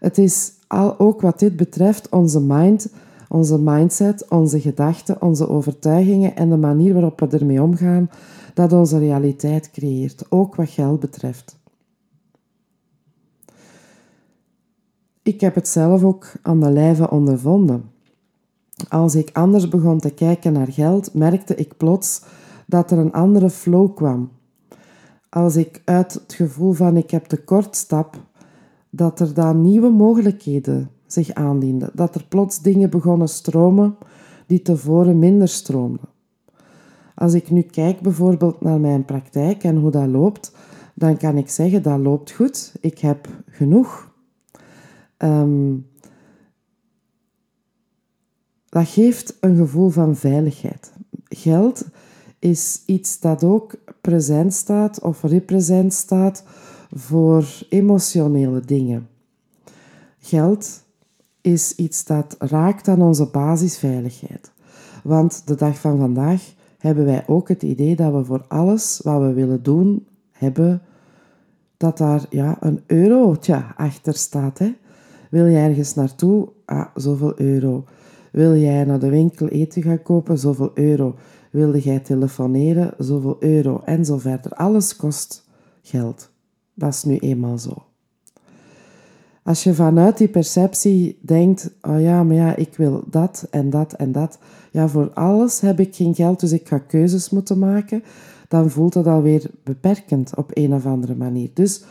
Het 0.00 0.18
is 0.18 0.52
al 0.66 0.98
ook 0.98 1.20
wat 1.20 1.38
dit 1.38 1.56
betreft 1.56 2.08
onze 2.08 2.40
mind, 2.40 2.88
onze 3.28 3.58
mindset, 3.58 4.28
onze 4.28 4.60
gedachten, 4.60 5.22
onze 5.22 5.48
overtuigingen 5.48 6.36
en 6.36 6.50
de 6.50 6.56
manier 6.56 6.92
waarop 6.92 7.20
we 7.20 7.26
ermee 7.26 7.62
omgaan, 7.62 8.10
dat 8.54 8.72
onze 8.72 8.98
realiteit 8.98 9.70
creëert, 9.70 10.24
ook 10.28 10.54
wat 10.54 10.70
geld 10.70 11.00
betreft. 11.00 11.56
Ik 15.22 15.40
heb 15.40 15.54
het 15.54 15.68
zelf 15.68 16.02
ook 16.02 16.32
aan 16.42 16.60
de 16.60 16.70
lijve 16.70 17.10
ondervonden. 17.10 17.90
Als 18.88 19.14
ik 19.14 19.30
anders 19.32 19.68
begon 19.68 19.98
te 19.98 20.10
kijken 20.10 20.52
naar 20.52 20.72
geld, 20.72 21.14
merkte 21.14 21.54
ik 21.54 21.76
plots 21.76 22.22
dat 22.66 22.90
er 22.90 22.98
een 22.98 23.12
andere 23.12 23.50
flow 23.50 23.94
kwam. 23.94 24.30
Als 25.28 25.56
ik 25.56 25.82
uit 25.84 26.12
het 26.12 26.34
gevoel 26.34 26.72
van 26.72 26.96
ik 26.96 27.10
heb 27.10 27.24
tekort 27.24 27.76
stap, 27.76 28.16
dat 28.90 29.20
er 29.20 29.34
dan 29.34 29.62
nieuwe 29.62 29.90
mogelijkheden 29.90 30.90
zich 31.06 31.32
aandienden. 31.32 31.90
Dat 31.94 32.14
er 32.14 32.24
plots 32.28 32.60
dingen 32.60 32.90
begonnen 32.90 33.28
stromen 33.28 33.96
die 34.46 34.62
tevoren 34.62 35.18
minder 35.18 35.48
stroomden. 35.48 36.08
Als 37.14 37.34
ik 37.34 37.50
nu 37.50 37.62
kijk 37.62 38.00
bijvoorbeeld 38.00 38.60
naar 38.60 38.80
mijn 38.80 39.04
praktijk 39.04 39.64
en 39.64 39.76
hoe 39.76 39.90
dat 39.90 40.08
loopt, 40.08 40.56
dan 40.94 41.16
kan 41.16 41.36
ik 41.36 41.48
zeggen 41.48 41.82
dat 41.82 41.98
loopt 41.98 42.30
goed. 42.30 42.74
Ik 42.80 42.98
heb 42.98 43.28
genoeg. 43.46 44.12
Um, 45.18 45.86
dat 48.68 48.88
geeft 48.88 49.36
een 49.40 49.56
gevoel 49.56 49.88
van 49.88 50.16
veiligheid. 50.16 50.92
Geld 51.28 51.86
is 52.44 52.82
iets 52.86 53.20
dat 53.20 53.44
ook 53.44 53.74
present 54.00 54.54
staat 54.54 55.00
of 55.00 55.22
represent 55.22 55.92
staat 55.92 56.44
voor 56.94 57.46
emotionele 57.68 58.60
dingen. 58.60 59.08
Geld 60.18 60.82
is 61.40 61.74
iets 61.74 62.04
dat 62.04 62.36
raakt 62.38 62.88
aan 62.88 63.02
onze 63.02 63.26
basisveiligheid. 63.26 64.52
Want 65.02 65.46
de 65.46 65.54
dag 65.54 65.78
van 65.78 65.98
vandaag 65.98 66.52
hebben 66.78 67.04
wij 67.04 67.24
ook 67.26 67.48
het 67.48 67.62
idee 67.62 67.96
dat 67.96 68.12
we 68.12 68.24
voor 68.24 68.44
alles 68.48 69.00
wat 69.02 69.20
we 69.20 69.32
willen 69.32 69.62
doen 69.62 70.06
hebben, 70.32 70.82
dat 71.76 71.98
daar 71.98 72.26
ja, 72.30 72.56
een 72.60 72.82
eurotje 72.86 73.64
achter 73.76 74.14
staat. 74.14 74.58
Hè? 74.58 74.74
Wil 75.30 75.46
je 75.46 75.58
ergens 75.58 75.94
naartoe? 75.94 76.48
Ah, 76.64 76.86
zoveel 76.94 77.40
euro. 77.40 77.84
Wil 78.32 78.56
jij 78.56 78.84
naar 78.84 78.98
de 78.98 79.08
winkel 79.10 79.48
eten 79.48 79.82
gaan 79.82 80.02
kopen? 80.02 80.38
Zoveel 80.38 80.70
euro. 80.74 81.14
Wilde 81.54 81.80
jij 81.80 81.98
telefoneren? 81.98 82.94
Zoveel 82.98 83.36
euro. 83.40 83.80
En 83.84 84.04
zo 84.04 84.18
verder. 84.18 84.52
Alles 84.52 84.96
kost 84.96 85.44
geld. 85.82 86.30
Dat 86.74 86.94
is 86.94 87.02
nu 87.02 87.18
eenmaal 87.18 87.58
zo. 87.58 87.82
Als 89.42 89.64
je 89.64 89.74
vanuit 89.74 90.18
die 90.18 90.28
perceptie 90.28 91.18
denkt, 91.20 91.70
oh 91.82 92.00
ja, 92.00 92.22
maar 92.22 92.36
ja, 92.36 92.56
ik 92.56 92.76
wil 92.76 93.04
dat 93.10 93.46
en 93.50 93.70
dat 93.70 93.92
en 93.92 94.12
dat. 94.12 94.38
Ja, 94.70 94.88
voor 94.88 95.10
alles 95.12 95.60
heb 95.60 95.80
ik 95.80 95.94
geen 95.94 96.14
geld, 96.14 96.40
dus 96.40 96.52
ik 96.52 96.68
ga 96.68 96.78
keuzes 96.78 97.30
moeten 97.30 97.58
maken. 97.58 98.02
Dan 98.48 98.70
voelt 98.70 98.92
dat 98.92 99.06
alweer 99.06 99.50
beperkend 99.64 100.36
op 100.36 100.50
een 100.54 100.74
of 100.74 100.86
andere 100.86 101.14
manier. 101.14 101.50
Dus 101.54 101.84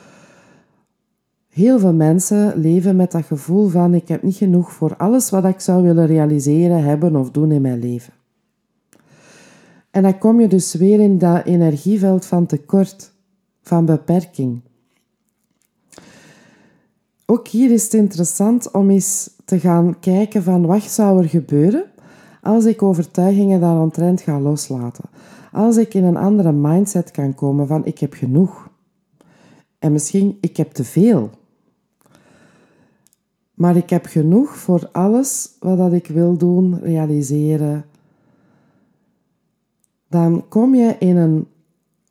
heel 1.50 1.80
veel 1.80 1.94
mensen 1.94 2.60
leven 2.60 2.96
met 2.96 3.12
dat 3.12 3.26
gevoel 3.26 3.68
van, 3.68 3.94
ik 3.94 4.08
heb 4.08 4.24
niet 4.24 4.36
genoeg 4.36 4.72
voor 4.72 4.96
alles 4.98 5.30
wat 5.30 5.46
ik 5.46 5.60
zou 5.60 5.84
willen 5.84 6.06
realiseren, 6.06 6.84
hebben 6.84 7.16
of 7.16 7.32
doen 7.32 7.52
in 7.52 7.62
mijn 7.62 7.80
leven. 7.80 8.14
En 9.94 10.04
dan 10.04 10.18
kom 10.18 10.40
je 10.40 10.48
dus 10.48 10.74
weer 10.74 11.00
in 11.00 11.18
dat 11.18 11.46
energieveld 11.46 12.26
van 12.26 12.46
tekort, 12.46 13.12
van 13.62 13.86
beperking. 13.86 14.62
Ook 17.26 17.48
hier 17.48 17.72
is 17.72 17.84
het 17.84 17.94
interessant 17.94 18.72
om 18.72 18.90
eens 18.90 19.30
te 19.46 19.60
gaan 19.60 20.00
kijken 20.00 20.44
van 20.44 20.66
wat 20.66 20.82
zou 20.84 21.22
er 21.22 21.30
gebeuren 21.30 21.84
als 22.42 22.66
ik 22.66 22.84
overtuigingen 22.84 23.60
daaromtrent 23.60 24.22
ga 24.22 24.40
loslaten. 24.40 25.04
Als 25.52 25.78
ik 25.78 25.94
in 25.94 26.04
een 26.04 26.18
andere 26.18 26.52
mindset 26.52 27.12
kan 27.12 27.36
komen 27.36 27.68
van 27.68 27.86
ik 27.86 28.00
heb 28.00 28.14
genoeg. 28.14 28.70
En 29.80 29.92
misschien 29.92 30.38
ik 30.42 30.58
heb 30.58 30.72
te 30.72 30.84
veel. 30.84 31.30
Maar 33.54 33.76
ik 33.76 33.90
heb 33.90 34.06
genoeg 34.06 34.58
voor 34.58 34.90
alles 34.92 35.50
wat 35.60 35.94
ik 35.94 36.08
wil 36.08 36.38
doen, 36.38 36.80
realiseren. 36.80 37.86
Dan 40.14 40.48
kom 40.48 40.76
je 40.76 40.96
in 41.00 41.18
een 41.18 41.48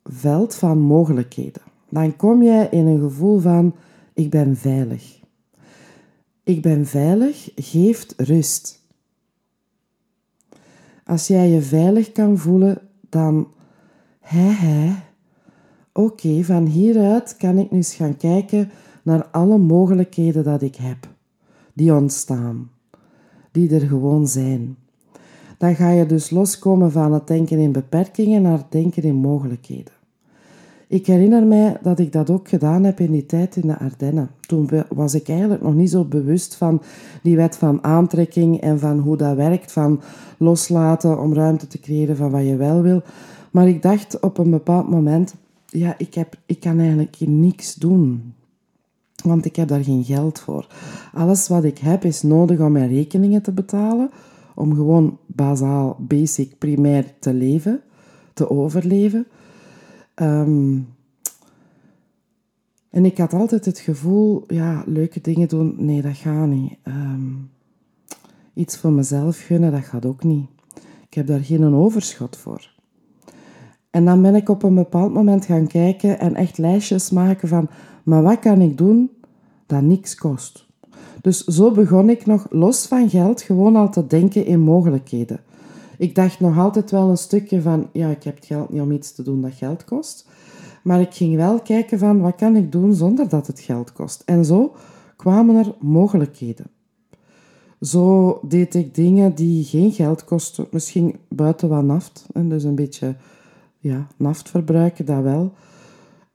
veld 0.03 0.55
van 0.55 0.79
mogelijkheden. 0.79 1.61
Dan 1.89 2.15
kom 2.15 2.43
je 2.43 2.67
in 2.71 2.87
een 2.87 2.99
gevoel 2.99 3.39
van 3.39 3.75
ik 4.13 4.29
ben 4.29 4.57
veilig. 4.57 5.19
Ik 6.43 6.61
ben 6.61 6.85
veilig 6.85 7.49
geeft 7.55 8.13
rust. 8.17 8.81
Als 11.05 11.27
jij 11.27 11.49
je 11.49 11.61
veilig 11.61 12.11
kan 12.11 12.37
voelen, 12.37 12.81
dan 13.09 13.47
hè 14.19 14.49
hè. 14.49 14.93
Oké, 15.93 16.43
van 16.43 16.65
hieruit 16.65 17.37
kan 17.37 17.57
ik 17.57 17.71
nu 17.71 17.77
eens 17.77 17.95
gaan 17.95 18.17
kijken 18.17 18.71
naar 19.03 19.25
alle 19.25 19.57
mogelijkheden 19.57 20.43
dat 20.43 20.61
ik 20.61 20.75
heb, 20.75 21.07
die 21.73 21.93
ontstaan, 21.93 22.71
die 23.51 23.75
er 23.75 23.87
gewoon 23.87 24.27
zijn. 24.27 24.77
Dan 25.63 25.75
ga 25.75 25.89
je 25.89 26.05
dus 26.05 26.29
loskomen 26.29 26.91
van 26.91 27.13
het 27.13 27.27
denken 27.27 27.59
in 27.59 27.71
beperkingen 27.71 28.41
naar 28.41 28.57
het 28.57 28.71
denken 28.71 29.03
in 29.03 29.15
mogelijkheden. 29.15 29.93
Ik 30.87 31.07
herinner 31.07 31.45
mij 31.45 31.77
dat 31.81 31.99
ik 31.99 32.11
dat 32.11 32.29
ook 32.29 32.47
gedaan 32.47 32.83
heb 32.83 32.99
in 32.99 33.11
die 33.11 33.25
tijd 33.25 33.55
in 33.55 33.67
de 33.67 33.79
Ardennen. 33.79 34.29
Toen 34.39 34.69
was 34.89 35.13
ik 35.13 35.29
eigenlijk 35.29 35.61
nog 35.61 35.73
niet 35.73 35.89
zo 35.89 36.03
bewust 36.05 36.55
van 36.55 36.81
die 37.21 37.35
wet 37.35 37.57
van 37.57 37.83
aantrekking 37.83 38.61
en 38.61 38.79
van 38.79 38.99
hoe 38.99 39.17
dat 39.17 39.35
werkt, 39.35 39.71
van 39.71 40.01
loslaten 40.37 41.19
om 41.19 41.33
ruimte 41.33 41.67
te 41.67 41.79
creëren 41.79 42.15
van 42.15 42.31
wat 42.31 42.43
je 42.45 42.55
wel 42.55 42.81
wil. 42.81 43.01
Maar 43.51 43.67
ik 43.67 43.81
dacht 43.81 44.19
op 44.19 44.37
een 44.37 44.49
bepaald 44.49 44.89
moment, 44.89 45.35
ja, 45.65 45.95
ik, 45.97 46.13
heb, 46.13 46.35
ik 46.45 46.59
kan 46.59 46.79
eigenlijk 46.79 47.15
niks 47.19 47.75
doen. 47.75 48.33
Want 49.23 49.45
ik 49.45 49.55
heb 49.55 49.67
daar 49.67 49.83
geen 49.83 50.03
geld 50.03 50.39
voor. 50.39 50.67
Alles 51.13 51.47
wat 51.47 51.63
ik 51.63 51.77
heb 51.77 52.03
is 52.03 52.21
nodig 52.21 52.59
om 52.59 52.71
mijn 52.71 52.89
rekeningen 52.89 53.41
te 53.41 53.51
betalen, 53.51 54.09
om 54.55 54.75
gewoon 54.75 55.17
bazaal, 55.25 55.97
basic, 55.99 56.57
primair 56.57 57.13
te 57.19 57.33
leven, 57.33 57.81
te 58.33 58.49
overleven. 58.49 59.27
Ehm, 60.13 60.79
en 62.89 63.05
ik 63.05 63.17
had 63.17 63.33
altijd 63.33 63.65
het 63.65 63.79
gevoel, 63.79 64.43
ja, 64.47 64.83
leuke 64.85 65.21
dingen 65.21 65.47
doen, 65.47 65.75
nee, 65.77 66.01
dat 66.01 66.17
gaat 66.17 66.47
niet. 66.47 66.77
Ehm, 66.83 67.31
iets 68.53 68.77
voor 68.77 68.91
mezelf 68.91 69.45
gunnen, 69.45 69.71
dat 69.71 69.83
gaat 69.83 70.05
ook 70.05 70.23
niet. 70.23 70.47
Ik 71.07 71.13
heb 71.13 71.27
daar 71.27 71.43
geen 71.43 71.73
overschot 71.73 72.37
voor. 72.37 72.71
En 73.89 74.05
dan 74.05 74.21
ben 74.21 74.35
ik 74.35 74.49
op 74.49 74.63
een 74.63 74.75
bepaald 74.75 75.13
moment 75.13 75.45
gaan 75.45 75.67
kijken 75.67 76.19
en 76.19 76.35
echt 76.35 76.57
lijstjes 76.57 77.09
maken 77.09 77.47
van, 77.47 77.69
maar 78.03 78.23
wat 78.23 78.39
kan 78.39 78.61
ik 78.61 78.77
doen 78.77 79.11
dat 79.65 79.81
niks 79.81 80.15
kost? 80.15 80.62
Dus 81.23 81.43
zo 81.43 81.71
begon 81.71 82.09
ik 82.09 82.25
nog 82.25 82.45
los 82.49 82.85
van 82.85 83.09
geld 83.09 83.41
gewoon 83.41 83.75
al 83.75 83.89
te 83.89 84.07
denken 84.07 84.45
in 84.45 84.59
mogelijkheden. 84.59 85.39
Ik 85.97 86.15
dacht 86.15 86.39
nog 86.39 86.57
altijd 86.57 86.91
wel 86.91 87.09
een 87.09 87.17
stukje 87.17 87.61
van, 87.61 87.89
ja, 87.91 88.09
ik 88.09 88.23
heb 88.23 88.35
het 88.35 88.45
geld 88.45 88.69
niet 88.69 88.81
om 88.81 88.91
iets 88.91 89.11
te 89.11 89.23
doen 89.23 89.41
dat 89.41 89.53
geld 89.53 89.83
kost. 89.83 90.27
Maar 90.83 91.01
ik 91.01 91.13
ging 91.13 91.35
wel 91.35 91.59
kijken 91.59 91.99
van, 91.99 92.21
wat 92.21 92.35
kan 92.35 92.55
ik 92.55 92.71
doen 92.71 92.93
zonder 92.93 93.29
dat 93.29 93.47
het 93.47 93.59
geld 93.59 93.93
kost? 93.93 94.23
En 94.25 94.45
zo 94.45 94.75
kwamen 95.15 95.55
er 95.55 95.75
mogelijkheden. 95.79 96.65
Zo 97.81 98.39
deed 98.41 98.75
ik 98.75 98.95
dingen 98.95 99.35
die 99.35 99.63
geen 99.63 99.91
geld 99.91 100.23
kosten, 100.23 100.67
misschien 100.71 101.15
buiten 101.27 101.69
wat 101.69 101.83
naft. 101.83 102.25
En 102.33 102.49
dus 102.49 102.63
een 102.63 102.75
beetje 102.75 103.15
ja, 103.77 104.07
naft 104.17 104.49
verbruiken, 104.49 105.05
dat 105.05 105.23
wel. 105.23 105.53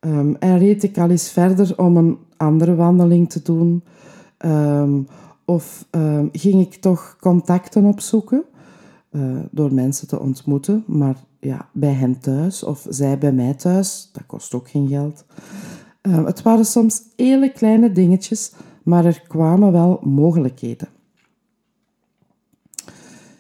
Um, 0.00 0.37
en 0.38 0.59
reed 0.59 0.83
ik 0.83 0.99
al 0.99 1.11
eens 1.11 1.30
verder 1.30 1.78
om 1.78 1.97
een 1.97 2.18
andere 2.37 2.75
wandeling 2.75 3.30
te 3.30 3.42
doen. 3.42 3.83
Um, 4.45 5.07
of 5.45 5.87
um, 5.90 6.28
ging 6.33 6.61
ik 6.61 6.75
toch 6.75 7.16
contacten 7.21 7.85
opzoeken. 7.85 8.45
Eh, 9.11 9.38
door 9.50 9.75
mensen 9.75 10.09
te 10.09 10.21
ontmoeten, 10.21 10.85
maar 10.87 11.16
ja, 11.40 11.68
bij 11.73 11.92
hen 11.92 12.21
thuis 12.21 12.62
of 12.64 12.87
zij 12.88 13.18
bij 13.18 13.33
mij 13.33 13.54
thuis, 13.54 14.11
dat 14.12 14.26
kost 14.26 14.54
ook 14.54 14.68
geen 14.68 14.88
geld. 14.88 15.25
Uh, 16.02 16.25
het 16.25 16.42
waren 16.42 16.64
soms 16.64 17.02
hele 17.16 17.52
kleine 17.52 17.92
dingetjes, 17.92 18.52
maar 18.83 19.04
er 19.04 19.23
kwamen 19.28 19.73
wel 19.73 20.00
mogelijkheden. 20.02 20.88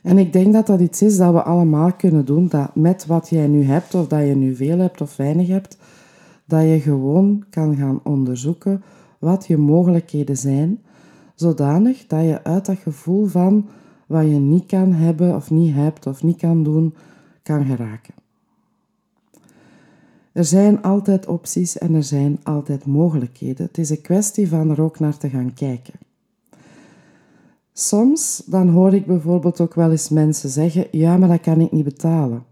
En 0.02 0.18
ik 0.18 0.32
denk 0.32 0.52
dat 0.52 0.66
dat 0.66 0.80
iets 0.80 1.02
is 1.02 1.16
dat 1.16 1.32
we 1.32 1.42
allemaal 1.42 1.92
kunnen 1.92 2.24
doen, 2.24 2.48
dat 2.48 2.74
met 2.74 3.06
wat 3.06 3.28
jij 3.28 3.46
nu 3.46 3.64
hebt, 3.64 3.94
of 3.94 4.06
dat 4.06 4.26
je 4.26 4.34
nu 4.34 4.54
veel 4.54 4.78
hebt 4.78 5.00
of 5.00 5.16
weinig 5.16 5.48
hebt, 5.48 5.78
dat 6.46 6.62
je 6.62 6.80
gewoon 6.80 7.44
kan 7.50 7.76
gaan 7.76 8.00
onderzoeken 8.04 8.82
wat 9.18 9.46
je 9.46 9.56
mogelijkheden 9.56 10.36
zijn, 10.36 10.82
zodanig 11.40 12.06
dat 12.06 12.24
je 12.24 12.44
uit 12.44 12.66
dat 12.66 12.78
gevoel 12.78 13.26
van 13.26 13.68
wat 14.06 14.24
je 14.24 14.38
niet 14.38 14.66
kan 14.66 14.92
hebben 14.92 15.34
of 15.34 15.50
niet 15.50 15.74
hebt 15.74 16.06
of 16.06 16.22
niet 16.22 16.36
kan 16.36 16.62
doen, 16.62 16.94
kan 17.42 17.64
geraken. 17.64 18.14
Er 20.32 20.44
zijn 20.44 20.82
altijd 20.82 21.26
opties 21.26 21.78
en 21.78 21.94
er 21.94 22.02
zijn 22.02 22.38
altijd 22.42 22.86
mogelijkheden. 22.86 23.66
Het 23.66 23.78
is 23.78 23.90
een 23.90 24.00
kwestie 24.00 24.48
van 24.48 24.70
er 24.70 24.80
ook 24.80 24.98
naar 24.98 25.16
te 25.16 25.28
gaan 25.28 25.54
kijken. 25.54 25.94
Soms 27.72 28.42
dan 28.46 28.68
hoor 28.68 28.94
ik 28.94 29.06
bijvoorbeeld 29.06 29.60
ook 29.60 29.74
wel 29.74 29.90
eens 29.90 30.08
mensen 30.08 30.50
zeggen: 30.50 30.86
Ja, 30.90 31.16
maar 31.16 31.28
dat 31.28 31.40
kan 31.40 31.60
ik 31.60 31.72
niet 31.72 31.84
betalen. 31.84 32.44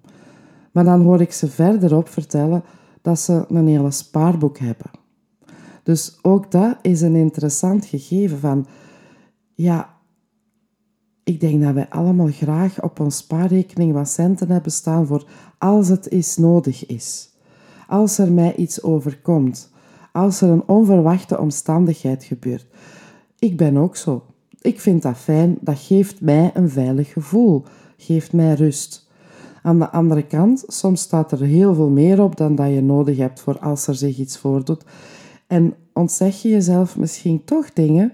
Maar 0.72 0.84
dan 0.84 1.02
hoor 1.02 1.20
ik 1.20 1.32
ze 1.32 1.48
verderop 1.48 2.08
vertellen 2.08 2.62
dat 3.02 3.20
ze 3.20 3.44
een 3.48 3.66
hele 3.66 3.90
spaarboek 3.90 4.58
hebben. 4.58 4.90
Dus 5.86 6.18
ook 6.22 6.50
dat 6.50 6.76
is 6.82 7.00
een 7.00 7.14
interessant 7.14 7.84
gegeven 7.84 8.38
van 8.38 8.66
ja, 9.54 9.94
ik 11.24 11.40
denk 11.40 11.62
dat 11.62 11.74
wij 11.74 11.88
allemaal 11.88 12.30
graag 12.30 12.82
op 12.82 13.00
ons 13.00 13.16
spaarrekening 13.16 13.92
wat 13.92 14.08
centen 14.08 14.50
hebben 14.50 14.72
staan 14.72 15.06
voor 15.06 15.26
als 15.58 15.88
het 15.88 16.08
is 16.08 16.36
nodig 16.36 16.86
is. 16.86 17.30
Als 17.88 18.18
er 18.18 18.32
mij 18.32 18.54
iets 18.54 18.82
overkomt. 18.82 19.70
Als 20.12 20.40
er 20.40 20.48
een 20.48 20.68
onverwachte 20.68 21.38
omstandigheid 21.38 22.24
gebeurt. 22.24 22.66
Ik 23.38 23.56
ben 23.56 23.76
ook 23.76 23.96
zo. 23.96 24.24
Ik 24.60 24.80
vind 24.80 25.02
dat 25.02 25.16
fijn. 25.16 25.58
Dat 25.60 25.78
geeft 25.78 26.20
mij 26.20 26.50
een 26.54 26.70
veilig 26.70 27.12
gevoel. 27.12 27.64
Geeft 27.96 28.32
mij 28.32 28.54
rust. 28.54 29.08
Aan 29.62 29.78
de 29.78 29.90
andere 29.90 30.26
kant, 30.26 30.64
soms 30.66 31.00
staat 31.00 31.32
er 31.32 31.40
heel 31.40 31.74
veel 31.74 31.88
meer 31.88 32.22
op 32.22 32.36
dan 32.36 32.54
dat 32.54 32.68
je 32.68 32.82
nodig 32.82 33.16
hebt 33.16 33.40
voor 33.40 33.58
als 33.58 33.86
er 33.86 33.94
zich 33.94 34.18
iets 34.18 34.38
voordoet. 34.38 34.84
En 35.46 35.74
ontzeg 35.92 36.42
je 36.42 36.48
jezelf 36.48 36.96
misschien 36.96 37.44
toch 37.44 37.72
dingen 37.72 38.12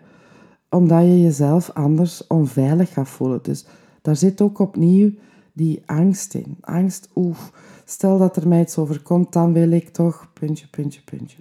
omdat 0.72 1.02
je 1.02 1.20
jezelf 1.20 1.70
anders 1.70 2.26
onveilig 2.26 2.92
gaat 2.92 3.08
voelen. 3.08 3.42
Dus 3.42 3.66
daar 4.02 4.16
zit 4.16 4.40
ook 4.40 4.58
opnieuw 4.58 5.10
die 5.52 5.82
angst 5.86 6.34
in. 6.34 6.56
Angst, 6.60 7.08
oeh, 7.14 7.38
stel 7.84 8.18
dat 8.18 8.36
er 8.36 8.48
mij 8.48 8.60
iets 8.60 8.78
overkomt, 8.78 9.32
dan 9.32 9.52
wil 9.52 9.70
ik 9.70 9.88
toch, 9.88 10.30
puntje, 10.32 10.68
puntje, 10.68 11.00
puntje. 11.04 11.38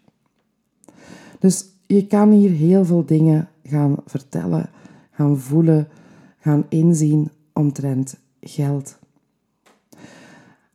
Dus 1.40 1.66
je 1.88 2.08
kan 2.08 2.32
hier 2.32 2.52
heel 2.52 2.86
veel 2.86 3.06
dingen 3.06 3.50
gaan 3.64 3.96
vertellen, 4.06 4.70
gaan 5.12 5.40
voelen, 5.40 5.88
gaan 6.40 6.66
inzien 6.70 7.32
omtrent 7.54 8.18
geld. 8.42 9.00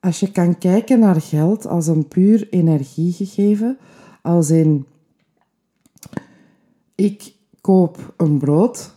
Als 0.01 0.21
je 0.21 0.33
kan 0.33 0.59
kijken 0.59 0.99
naar 0.99 1.21
geld 1.21 1.67
als 1.67 1.87
een 1.87 2.09
puur 2.09 2.49
energiegegeven, 2.51 3.79
als 4.23 4.51
in 4.51 4.87
ik 6.97 7.35
koop 7.61 8.15
een 8.17 8.39
brood, 8.39 8.95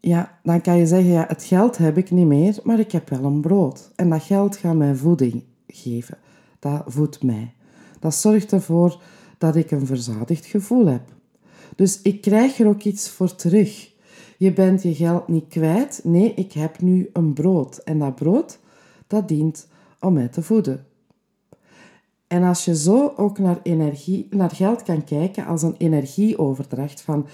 ja, 0.00 0.38
dan 0.42 0.60
kan 0.60 0.76
je 0.76 0.86
zeggen, 0.86 1.10
ja, 1.10 1.24
het 1.28 1.44
geld 1.44 1.78
heb 1.78 1.96
ik 1.96 2.10
niet 2.10 2.26
meer, 2.26 2.58
maar 2.62 2.78
ik 2.78 2.92
heb 2.92 3.08
wel 3.08 3.24
een 3.24 3.40
brood. 3.40 3.90
En 3.96 4.10
dat 4.10 4.22
geld 4.22 4.56
gaat 4.56 4.76
mij 4.76 4.94
voeding 4.94 5.44
geven. 5.66 6.18
Dat 6.58 6.82
voedt 6.86 7.22
mij. 7.22 7.54
Dat 8.00 8.14
zorgt 8.14 8.52
ervoor 8.52 9.02
dat 9.38 9.56
ik 9.56 9.70
een 9.70 9.86
verzadigd 9.86 10.46
gevoel 10.46 10.86
heb. 10.86 11.02
Dus 11.76 12.02
ik 12.02 12.20
krijg 12.20 12.58
er 12.58 12.66
ook 12.66 12.82
iets 12.82 13.08
voor 13.08 13.34
terug. 13.34 13.92
Je 14.38 14.52
bent 14.52 14.82
je 14.82 14.94
geld 14.94 15.28
niet 15.28 15.48
kwijt. 15.48 16.00
Nee, 16.04 16.34
ik 16.34 16.52
heb 16.52 16.80
nu 16.80 17.10
een 17.12 17.32
brood. 17.32 17.78
En 17.78 17.98
dat 17.98 18.14
brood, 18.14 18.58
dat 19.06 19.28
dient 19.28 19.68
om 20.00 20.12
mij 20.12 20.28
te 20.28 20.42
voeden. 20.42 20.86
En 22.30 22.42
als 22.42 22.64
je 22.64 22.76
zo 22.76 23.12
ook 23.16 23.38
naar, 23.38 23.60
energie, 23.62 24.26
naar 24.30 24.50
geld 24.50 24.82
kan 24.82 25.04
kijken 25.04 25.46
als 25.46 25.62
een 25.62 25.74
energieoverdracht 25.78 27.00
van 27.00 27.26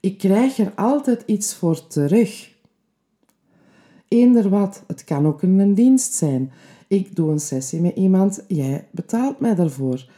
ik 0.00 0.18
krijg 0.18 0.58
er 0.58 0.72
altijd 0.76 1.22
iets 1.26 1.54
voor 1.54 1.86
terug. 1.86 2.54
Eender 4.08 4.48
wat, 4.48 4.82
het 4.86 5.04
kan 5.04 5.26
ook 5.26 5.42
een 5.42 5.74
dienst 5.74 6.12
zijn. 6.12 6.52
Ik 6.88 7.16
doe 7.16 7.30
een 7.30 7.40
sessie 7.40 7.80
met 7.80 7.96
iemand, 7.96 8.44
jij 8.48 8.86
betaalt 8.90 9.40
mij 9.40 9.54
daarvoor. 9.54 10.08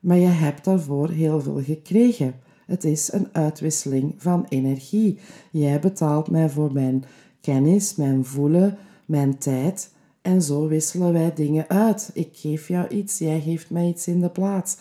Maar 0.00 0.18
je 0.18 0.26
hebt 0.26 0.64
daarvoor 0.64 1.10
heel 1.10 1.40
veel 1.40 1.62
gekregen. 1.62 2.34
Het 2.66 2.84
is 2.84 3.12
een 3.12 3.28
uitwisseling 3.32 4.14
van 4.16 4.46
energie. 4.48 5.18
Jij 5.50 5.80
betaalt 5.80 6.30
mij 6.30 6.50
voor 6.50 6.72
mijn 6.72 7.04
kennis, 7.40 7.96
mijn 7.96 8.24
voelen, 8.24 8.78
mijn 9.06 9.38
tijd. 9.38 9.90
En 10.22 10.42
zo 10.42 10.68
wisselen 10.68 11.12
wij 11.12 11.32
dingen 11.34 11.68
uit. 11.68 12.10
Ik 12.14 12.28
geef 12.32 12.68
jou 12.68 12.88
iets, 12.88 13.18
jij 13.18 13.40
geeft 13.40 13.70
mij 13.70 13.88
iets 13.88 14.06
in 14.06 14.20
de 14.20 14.28
plaats. 14.28 14.76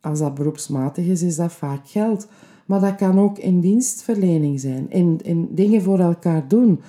Als 0.00 0.18
dat 0.18 0.34
beroepsmatig 0.34 1.06
is, 1.06 1.22
is 1.22 1.36
dat 1.36 1.52
vaak 1.52 1.88
geld. 1.88 2.26
Maar 2.66 2.80
dat 2.80 2.96
kan 2.96 3.18
ook 3.18 3.38
in 3.38 3.60
dienstverlening 3.60 4.60
zijn, 4.60 4.90
in, 4.90 5.18
in 5.22 5.48
dingen 5.50 5.82
voor 5.82 5.98
elkaar 5.98 6.48
doen. 6.48 6.80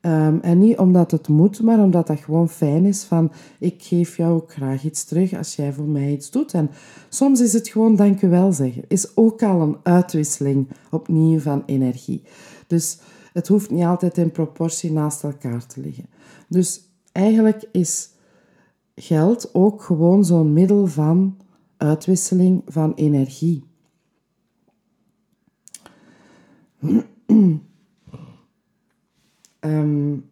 Ehm, 0.00 0.38
en 0.42 0.58
niet 0.58 0.78
omdat 0.78 1.10
het 1.10 1.28
moet, 1.28 1.62
maar 1.62 1.78
omdat 1.78 2.06
dat 2.06 2.20
gewoon 2.20 2.48
fijn 2.48 2.84
is 2.84 3.02
van 3.02 3.32
ik 3.58 3.82
geef 3.82 4.16
jou 4.16 4.34
ook 4.34 4.52
graag 4.52 4.84
iets 4.84 5.04
terug 5.04 5.34
als 5.34 5.56
jij 5.56 5.72
voor 5.72 5.84
mij 5.84 6.10
iets 6.10 6.30
doet. 6.30 6.54
En 6.54 6.70
soms 7.08 7.40
is 7.40 7.52
het 7.52 7.68
gewoon 7.68 7.96
dank 7.96 8.22
u 8.22 8.28
wel 8.28 8.52
zeggen. 8.52 8.82
Is 8.88 9.16
ook 9.16 9.42
al 9.42 9.60
een 9.60 9.76
uitwisseling 9.82 10.68
opnieuw 10.90 11.38
van 11.38 11.62
energie. 11.66 12.22
Dus 12.66 12.98
het 13.34 13.48
hoeft 13.48 13.70
niet 13.70 13.84
altijd 13.84 14.18
in 14.18 14.30
proportie 14.30 14.92
naast 14.92 15.22
elkaar 15.22 15.66
te 15.66 15.80
liggen. 15.80 16.06
Dus 16.48 16.80
eigenlijk 17.12 17.68
is 17.72 18.10
geld 18.94 19.54
ook 19.54 19.82
gewoon 19.82 20.24
zo'n 20.24 20.52
middel 20.52 20.86
van 20.86 21.36
uitwisseling 21.76 22.62
van 22.66 22.94
energie. 22.94 23.64
um, 29.60 30.24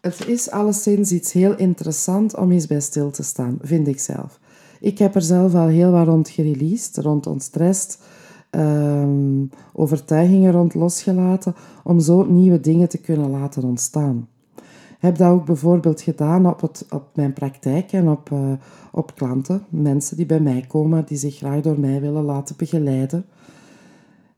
het 0.00 0.26
is 0.26 0.50
alleszins 0.50 1.12
iets 1.12 1.32
heel 1.32 1.56
interessant 1.56 2.36
om 2.36 2.52
eens 2.52 2.66
bij 2.66 2.80
stil 2.80 3.10
te 3.10 3.22
staan, 3.22 3.58
vind 3.60 3.88
ik 3.88 4.00
zelf. 4.00 4.40
Ik 4.80 4.98
heb 4.98 5.14
er 5.14 5.22
zelf 5.22 5.54
al 5.54 5.66
heel 5.66 5.90
wat 5.90 6.06
rond 6.06 6.28
gereleased, 6.28 6.96
rond 6.96 7.26
ontstrest, 7.26 8.02
um, 8.50 9.50
overtuigingen 9.72 10.52
rond 10.52 10.74
losgelaten, 10.74 11.54
om 11.84 12.00
zo 12.00 12.24
nieuwe 12.24 12.60
dingen 12.60 12.88
te 12.88 13.00
kunnen 13.00 13.30
laten 13.30 13.62
ontstaan. 13.62 14.28
Heb 14.98 15.16
dat 15.16 15.30
ook 15.30 15.44
bijvoorbeeld 15.44 16.00
gedaan 16.00 16.46
op, 16.46 16.70
op 16.90 17.04
mijn 17.14 17.32
praktijk 17.32 17.92
en 17.92 18.08
op, 18.08 18.30
uh, 18.30 18.52
op 18.92 19.14
klanten, 19.14 19.64
mensen 19.68 20.16
die 20.16 20.26
bij 20.26 20.40
mij 20.40 20.64
komen, 20.68 21.04
die 21.06 21.18
zich 21.18 21.36
graag 21.36 21.60
door 21.60 21.80
mij 21.80 22.00
willen 22.00 22.24
laten 22.24 22.56
begeleiden 22.58 23.24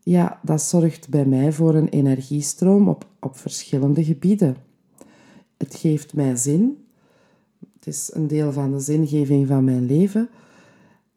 ja, 0.03 0.41
dat 0.43 0.63
zorgt 0.63 1.09
bij 1.09 1.25
mij 1.25 1.53
voor 1.53 1.75
een 1.75 1.89
energiestroom 1.89 2.89
op, 2.89 3.07
op 3.21 3.37
verschillende 3.37 4.05
gebieden. 4.05 4.57
Het 5.57 5.75
geeft 5.75 6.15
mij 6.15 6.37
zin. 6.37 6.85
Het 7.75 7.87
is 7.87 8.11
een 8.13 8.27
deel 8.27 8.53
van 8.53 8.73
de 8.73 8.81
zingeving 8.81 9.47
van 9.47 9.65
mijn 9.65 9.87
leven. 9.87 10.29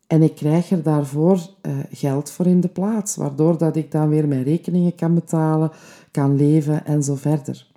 En 0.08 0.22
ik 0.22 0.36
krijg 0.36 0.72
er 0.72 0.84
daarvoor 0.84 1.36
uh, 1.36 1.74
geld 1.92 2.32
voor 2.32 2.46
in 2.46 2.62
de 2.62 2.68
plaats, 2.68 3.16
waardoor 3.16 3.58
dat 3.58 3.76
ik 3.76 3.92
dan 3.92 4.10
weer 4.10 4.28
mijn 4.28 4.44
rekeningen 4.44 4.96
kan 4.96 5.13
betalen, 5.13 5.72
kan 6.12 6.36
leven 6.36 6.86
en 6.86 7.04
zo 7.04 7.16
verder. 7.16 7.68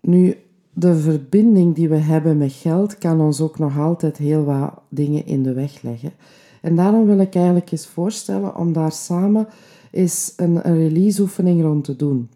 Nu, 0.00 0.36
de 0.72 0.96
verbinding 0.98 1.74
die 1.74 1.88
we 1.88 1.96
hebben 1.96 2.38
met 2.38 2.52
geld 2.52 2.98
kan 2.98 3.20
ons 3.20 3.40
ook 3.40 3.58
nog 3.58 3.78
altijd 3.78 4.16
heel 4.16 4.44
wat 4.44 4.72
dingen 4.88 5.26
in 5.26 5.42
de 5.42 5.52
weg 5.52 5.82
leggen. 5.82 6.12
En 6.60 6.76
daarom 6.76 7.06
wil 7.06 7.18
ik 7.18 7.34
eigenlijk 7.34 7.72
eens 7.72 7.86
voorstellen 7.86 8.56
om 8.56 8.72
daar 8.72 8.92
samen 8.92 9.48
eens 9.90 10.32
een, 10.36 10.68
een 10.68 10.76
release-oefening 10.76 11.62
rond 11.62 11.84
te 11.84 11.96
doen. 11.96 12.28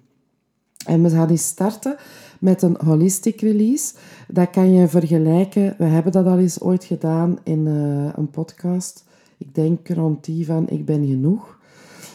En 0.87 1.03
we 1.03 1.11
gaan 1.11 1.29
eens 1.29 1.47
starten 1.47 1.97
met 2.45 2.63
een 2.63 2.77
holistic 2.85 3.41
release. 3.41 3.95
Dat 4.29 4.51
kan 4.51 4.73
je 4.73 4.89
vergelijken. 4.89 5.75
We 5.79 5.85
hebben 5.85 6.13
dat 6.13 6.27
al 6.27 6.39
eens 6.39 6.61
ooit 6.61 6.85
gedaan 6.85 7.39
in 7.43 7.67
uh, 7.67 8.09
een 8.17 8.31
podcast. 8.31 9.05
Ik 9.39 9.55
denk 9.55 9.89
rond 9.89 10.25
die 10.25 10.47
van 10.47 10.69
Ik 10.69 10.85
ben 10.85 11.07
genoeg. 11.07 11.59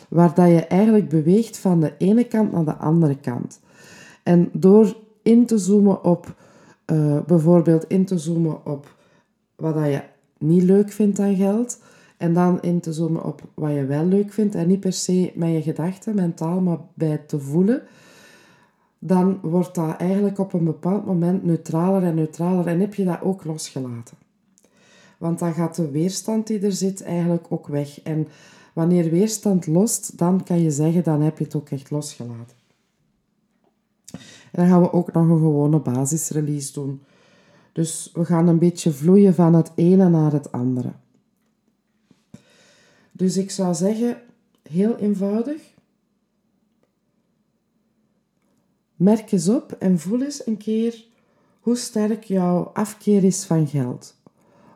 Waar 0.09 0.33
dat 0.33 0.47
je 0.47 0.65
eigenlijk 0.65 1.09
beweegt 1.09 1.57
van 1.57 1.79
de 1.79 1.93
ene 1.97 2.23
kant 2.23 2.51
naar 2.51 2.65
de 2.65 2.75
andere 2.75 3.17
kant. 3.19 3.59
En 4.23 4.49
door 4.53 4.97
in 5.21 5.45
te 5.45 5.57
zoomen 5.57 6.03
op, 6.03 6.35
uh, 6.91 7.19
bijvoorbeeld 7.27 7.87
in 7.87 8.05
te 8.05 8.17
zoomen 8.17 8.65
op 8.65 8.95
wat 9.55 9.73
dat 9.73 9.85
je 9.85 10.01
niet 10.37 10.63
leuk 10.63 10.91
vindt 10.91 11.19
aan 11.19 11.35
geld. 11.35 11.81
En 12.17 12.33
dan 12.33 12.61
in 12.61 12.79
te 12.79 12.93
zoomen 12.93 13.23
op 13.23 13.41
wat 13.53 13.73
je 13.73 13.85
wel 13.85 14.05
leuk 14.05 14.33
vindt. 14.33 14.55
En 14.55 14.67
niet 14.67 14.79
per 14.79 14.93
se 14.93 15.31
met 15.35 15.51
je 15.51 15.61
gedachten, 15.61 16.15
mentaal, 16.15 16.61
maar 16.61 16.79
bij 16.93 17.17
te 17.27 17.39
voelen. 17.39 17.81
Dan 18.99 19.39
wordt 19.41 19.75
dat 19.75 19.97
eigenlijk 19.97 20.39
op 20.39 20.53
een 20.53 20.63
bepaald 20.63 21.05
moment 21.05 21.43
neutraler 21.43 22.03
en 22.03 22.15
neutraler. 22.15 22.67
En 22.67 22.79
heb 22.79 22.93
je 22.93 23.03
dat 23.03 23.21
ook 23.21 23.43
losgelaten. 23.43 24.17
Want 25.17 25.39
dan 25.39 25.53
gaat 25.53 25.75
de 25.75 25.91
weerstand 25.91 26.47
die 26.47 26.59
er 26.59 26.71
zit 26.71 27.03
eigenlijk 27.03 27.45
ook 27.49 27.67
weg. 27.67 28.01
En 28.01 28.27
wanneer 28.73 29.09
weerstand 29.09 29.67
lost, 29.67 30.17
dan 30.17 30.43
kan 30.43 30.61
je 30.61 30.71
zeggen, 30.71 31.03
dan 31.03 31.21
heb 31.21 31.37
je 31.37 31.43
het 31.43 31.55
ook 31.55 31.69
echt 31.69 31.91
losgelaten. 31.91 32.57
En 34.51 34.63
dan 34.63 34.67
gaan 34.67 34.81
we 34.81 34.93
ook 34.93 35.13
nog 35.13 35.29
een 35.29 35.37
gewone 35.37 35.79
basisrelease 35.79 36.73
doen. 36.73 37.01
Dus 37.71 38.09
we 38.13 38.25
gaan 38.25 38.47
een 38.47 38.59
beetje 38.59 38.91
vloeien 38.91 39.35
van 39.35 39.53
het 39.53 39.71
ene 39.75 40.09
naar 40.09 40.31
het 40.31 40.51
andere. 40.51 40.91
Dus 43.11 43.37
ik 43.37 43.51
zou 43.51 43.73
zeggen, 43.73 44.17
heel 44.69 44.97
eenvoudig. 44.97 45.61
Merk 48.99 49.31
eens 49.31 49.49
op 49.49 49.71
en 49.71 49.99
voel 49.99 50.21
eens 50.21 50.47
een 50.47 50.57
keer 50.57 51.05
hoe 51.59 51.75
sterk 51.75 52.23
jouw 52.23 52.63
afkeer 52.63 53.23
is 53.23 53.45
van 53.45 53.67
geld. 53.67 54.15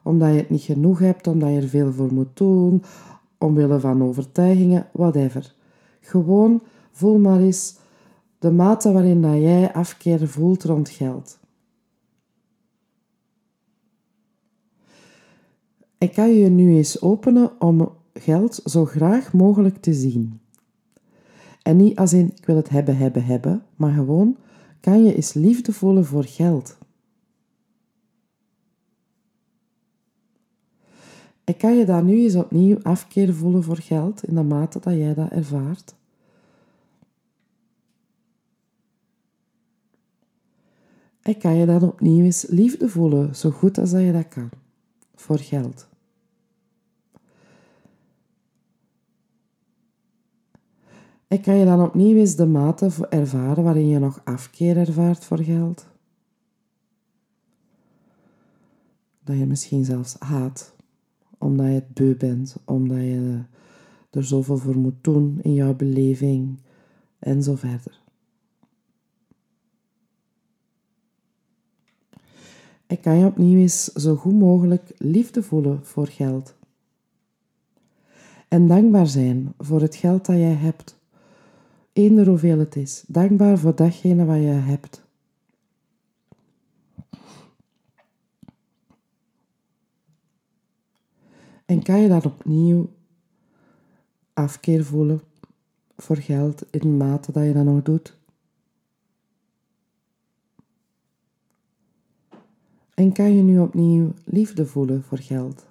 Omdat 0.04 0.30
je 0.30 0.38
het 0.38 0.50
niet 0.50 0.62
genoeg 0.62 1.00
hebt, 1.00 1.28
omdat 1.28 1.50
je 1.50 1.56
er 1.56 1.68
veel 1.68 1.94
voor 1.94 2.14
moet 2.14 2.38
doen, 2.38 2.84
omwille 3.38 3.80
van 3.80 4.04
overtuigingen, 4.04 4.88
whatever. 4.92 5.56
Gewoon 6.00 6.62
voel 6.92 7.18
maar 7.18 7.40
eens 7.40 7.78
de 8.40 8.52
mate 8.52 8.92
waarin 8.92 9.22
dat 9.22 9.34
jij 9.34 9.74
afkeer 9.74 10.28
voelt 10.28 10.64
rond 10.64 10.90
geld. 10.90 11.40
Ik 15.98 16.14
kan 16.14 16.34
je 16.34 16.50
nu 16.50 16.76
eens 16.76 17.02
openen 17.02 17.62
om 17.62 17.96
geld 18.14 18.62
zo 18.66 18.86
graag 18.86 19.34
mogelijk 19.34 19.78
te 19.78 19.94
zien. 19.94 20.40
En 21.64 21.78
niet 21.78 21.98
als 21.98 22.14
in 22.14 22.32
ik 22.36 22.46
wil 22.46 22.56
het 22.56 22.70
hebben, 22.70 22.98
hebben, 22.98 23.26
hebben, 23.26 23.64
maar 23.76 23.94
gewoon 23.94 24.38
kan 24.80 25.04
je 25.04 25.16
eens 25.16 25.34
liefde 25.34 25.74
voelen 25.74 26.06
voor 26.06 26.24
geld. 26.24 26.78
Ik 31.44 31.58
kan 31.58 31.78
je 31.78 31.86
daar 31.86 32.04
nu 32.04 32.24
eens 32.24 32.36
opnieuw 32.36 32.78
afkeer 32.82 33.34
voelen 33.34 33.64
voor 33.64 33.78
geld 33.78 34.24
in 34.24 34.36
de 34.36 34.44
mate 34.44 34.80
dat 34.80 34.94
jij 34.94 35.14
dat 35.14 35.30
ervaart. 35.30 35.96
En 41.22 41.38
kan 41.38 41.56
je 41.56 41.66
dan 41.66 41.82
opnieuw 41.82 42.24
eens 42.24 42.46
liefde 42.50 42.90
voelen, 42.90 43.36
zo 43.36 43.50
goed 43.50 43.78
als 43.78 43.92
dat 43.92 44.02
je 44.02 44.12
dat 44.12 44.28
kan, 44.28 44.50
voor 45.16 45.40
geld. 45.40 45.88
En 51.34 51.42
kan 51.42 51.56
je 51.56 51.66
dan 51.66 51.82
opnieuw 51.82 52.18
eens 52.18 52.36
de 52.36 52.46
mate 52.46 53.08
ervaren 53.10 53.64
waarin 53.64 53.88
je 53.88 54.00
nog 54.00 54.22
afkeer 54.24 54.78
ervaart 54.78 55.26
voor 55.26 55.40
geld? 55.40 55.88
Dat 59.24 59.38
je 59.38 59.46
misschien 59.46 59.86
zelfs 59.86 60.16
haat, 60.20 60.76
omdat 61.38 61.66
je 61.66 61.72
het 61.72 61.94
beu 61.94 62.16
bent, 62.16 62.56
omdat 62.66 62.98
je 62.98 63.42
er 64.10 64.24
zoveel 64.24 64.58
voor 64.58 64.78
moet 64.78 65.04
doen 65.04 65.40
in 65.42 65.54
jouw 65.54 65.74
beleving 65.76 66.60
en 67.20 67.44
zo 67.44 67.56
verder. 67.56 68.02
En 72.88 73.00
kan 73.00 73.18
je 73.18 73.26
opnieuw 73.26 73.60
eens 73.60 73.84
zo 73.84 74.16
goed 74.16 74.40
mogelijk 74.40 74.94
liefde 74.98 75.44
voelen 75.44 75.86
voor 75.86 76.08
geld. 76.08 76.56
En 78.48 78.68
dankbaar 78.68 79.08
zijn 79.08 79.54
voor 79.58 79.82
het 79.82 79.96
geld 79.96 80.26
dat 80.26 80.36
jij 80.36 80.54
hebt. 80.54 81.02
Eender 81.94 82.28
hoeveel 82.28 82.60
het 82.60 82.76
is. 82.76 83.04
Dankbaar 83.08 83.58
voor 83.58 83.76
datgene 83.76 84.26
wat 84.26 84.38
je 84.38 84.44
hebt. 84.44 85.02
En 91.66 91.84
kan 91.84 92.00
je 92.00 92.08
dat 92.08 92.26
opnieuw 92.26 92.90
afkeer 94.34 94.86
voelen 94.86 95.22
voor 95.98 96.18
geld 96.18 96.66
in 96.72 96.80
de 96.80 96.88
mate 96.88 97.32
dat 97.32 97.44
je 97.44 97.54
dat 97.54 97.64
nog 97.64 97.82
doet? 97.82 98.18
En 102.94 103.12
kan 103.12 103.36
je 103.36 103.42
nu 103.42 103.60
opnieuw 103.60 104.14
liefde 104.24 104.66
voelen 104.66 105.04
voor 105.04 105.18
geld? 105.18 105.66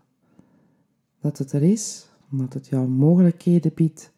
Dat 1.21 1.39
het 1.39 1.53
er 1.53 1.63
is, 1.63 2.09
omdat 2.31 2.53
het 2.53 2.67
jou 2.67 2.89
mogelijkheden 2.89 3.75
biedt, 3.75 4.12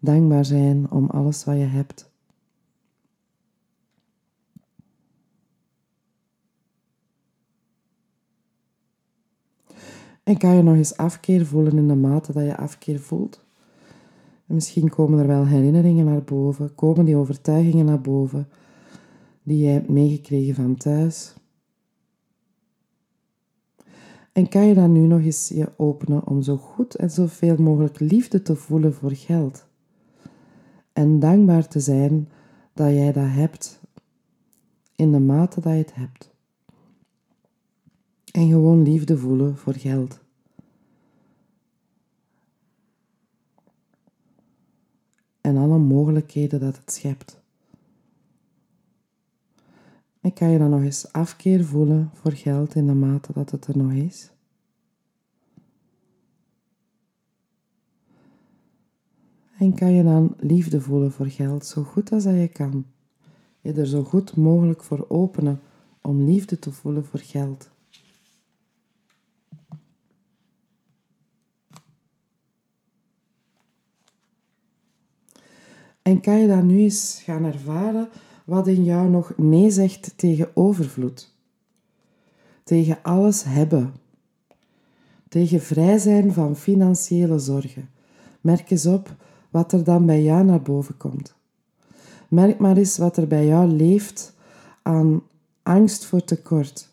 dankbaar 0.00 0.44
zijn 0.44 0.90
om 0.90 1.06
alles 1.06 1.44
wat 1.44 1.56
je 1.56 1.62
hebt. 1.62 2.10
En 10.22 10.38
kan 10.38 10.54
je 10.54 10.62
nog 10.62 10.74
eens 10.74 10.96
afkeer 10.96 11.46
voelen 11.46 11.76
in 11.76 11.88
de 11.88 11.94
mate 11.94 12.32
dat 12.32 12.44
je 12.44 12.56
afkeer 12.56 13.00
voelt? 13.00 13.44
En 14.46 14.54
misschien 14.54 14.90
komen 14.90 15.18
er 15.18 15.26
wel 15.26 15.46
herinneringen 15.46 16.04
naar 16.04 16.22
boven, 16.22 16.74
komen 16.74 17.04
die 17.04 17.16
overtuigingen 17.16 17.84
naar 17.84 18.00
boven 18.00 18.48
die 19.42 19.58
jij 19.58 19.72
hebt 19.72 19.88
meegekregen 19.88 20.54
van 20.54 20.76
thuis, 20.76 21.34
en 24.32 24.48
kan 24.48 24.66
je 24.66 24.74
dan 24.74 24.92
nu 24.92 25.06
nog 25.06 25.20
eens 25.20 25.48
je 25.48 25.68
openen 25.76 26.26
om 26.26 26.42
zo 26.42 26.56
goed 26.56 26.94
en 26.94 27.10
zoveel 27.10 27.56
mogelijk 27.56 28.00
liefde 28.00 28.42
te 28.42 28.56
voelen 28.56 28.94
voor 28.94 29.12
geld? 29.12 29.68
En 31.00 31.18
dankbaar 31.18 31.68
te 31.68 31.80
zijn 31.80 32.28
dat 32.72 32.90
jij 32.90 33.12
dat 33.12 33.28
hebt 33.28 33.80
in 34.94 35.12
de 35.12 35.18
mate 35.18 35.60
dat 35.60 35.72
je 35.72 35.78
het 35.78 35.94
hebt. 35.94 36.30
En 38.32 38.48
gewoon 38.48 38.82
liefde 38.82 39.18
voelen 39.18 39.56
voor 39.56 39.74
geld. 39.74 40.20
En 45.40 45.56
alle 45.56 45.78
mogelijkheden 45.78 46.60
dat 46.60 46.76
het 46.76 46.92
schept. 46.92 47.40
En 50.20 50.32
kan 50.32 50.50
je 50.50 50.58
dan 50.58 50.70
nog 50.70 50.82
eens 50.82 51.12
afkeer 51.12 51.64
voelen 51.64 52.10
voor 52.12 52.32
geld 52.32 52.74
in 52.74 52.86
de 52.86 52.94
mate 52.94 53.32
dat 53.32 53.50
het 53.50 53.66
er 53.66 53.76
nog 53.76 53.92
is? 53.92 54.30
En 59.60 59.74
kan 59.74 59.92
je 59.92 60.02
dan 60.02 60.34
liefde 60.38 60.80
voelen 60.80 61.12
voor 61.12 61.26
geld 61.26 61.66
zo 61.66 61.82
goed 61.82 62.12
als 62.12 62.24
dat 62.24 62.34
je 62.34 62.48
kan? 62.48 62.84
Je 63.60 63.72
er 63.72 63.86
zo 63.86 64.04
goed 64.04 64.36
mogelijk 64.36 64.82
voor 64.82 65.04
openen 65.08 65.60
om 66.00 66.24
liefde 66.24 66.58
te 66.58 66.72
voelen 66.72 67.04
voor 67.04 67.20
geld. 67.20 67.70
En 76.02 76.20
kan 76.20 76.38
je 76.38 76.46
dan 76.46 76.66
nu 76.66 76.78
eens 76.78 77.20
gaan 77.24 77.44
ervaren 77.44 78.08
wat 78.44 78.66
in 78.66 78.84
jou 78.84 79.08
nog 79.08 79.32
nee 79.36 79.70
zegt 79.70 80.12
tegen 80.16 80.50
overvloed, 80.56 81.34
tegen 82.64 82.98
alles 83.02 83.44
hebben, 83.44 83.94
tegen 85.28 85.60
vrij 85.60 85.98
zijn 85.98 86.32
van 86.32 86.56
financiële 86.56 87.38
zorgen. 87.38 87.88
Merk 88.40 88.70
eens 88.70 88.86
op 88.86 89.16
wat 89.50 89.72
er 89.72 89.84
dan 89.84 90.06
bij 90.06 90.22
jou 90.22 90.44
naar 90.44 90.62
boven 90.62 90.96
komt. 90.96 91.34
Merk 92.28 92.58
maar 92.58 92.76
eens 92.76 92.98
wat 92.98 93.16
er 93.16 93.26
bij 93.26 93.46
jou 93.46 93.68
leeft 93.68 94.34
aan 94.82 95.22
angst 95.62 96.04
voor 96.04 96.24
tekort. 96.24 96.88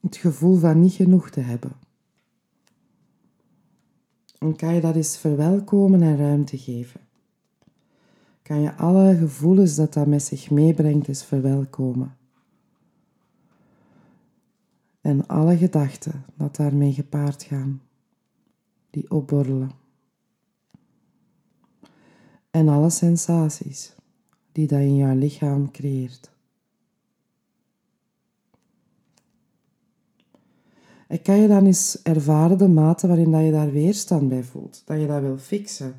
Het 0.00 0.16
gevoel 0.16 0.56
van 0.56 0.80
niet 0.80 0.92
genoeg 0.92 1.30
te 1.30 1.40
hebben. 1.40 1.72
En 4.38 4.56
kan 4.56 4.74
je 4.74 4.80
dat 4.80 4.96
eens 4.96 5.16
verwelkomen 5.16 6.02
en 6.02 6.16
ruimte 6.16 6.58
geven 6.58 7.00
kan 8.42 8.60
je 8.60 8.74
alle 8.76 9.16
gevoelens 9.16 9.74
dat 9.74 9.92
dat 9.92 10.06
met 10.06 10.22
zich 10.22 10.50
meebrengt 10.50 11.08
eens 11.08 11.24
verwelkomen. 11.24 12.16
En 15.00 15.26
alle 15.26 15.56
gedachten 15.56 16.24
dat 16.34 16.56
daarmee 16.56 16.92
gepaard 16.92 17.42
gaan, 17.42 17.82
die 18.92 19.10
opborrelen. 19.10 19.70
En 22.50 22.68
alle 22.68 22.90
sensaties 22.90 23.94
die 24.52 24.66
dat 24.66 24.80
in 24.80 24.96
jouw 24.96 25.14
lichaam 25.14 25.70
creëert. 25.70 26.30
En 31.06 31.22
kan 31.22 31.36
je 31.36 31.48
dan 31.48 31.66
eens 31.66 32.02
ervaren 32.02 32.58
de 32.58 32.68
mate 32.68 33.06
waarin 33.06 33.30
dat 33.30 33.44
je 33.44 33.50
daar 33.50 33.70
weerstand 33.70 34.28
bij 34.28 34.42
voelt, 34.42 34.82
dat 34.84 35.00
je 35.00 35.06
dat 35.06 35.20
wil 35.20 35.38
fixen, 35.38 35.94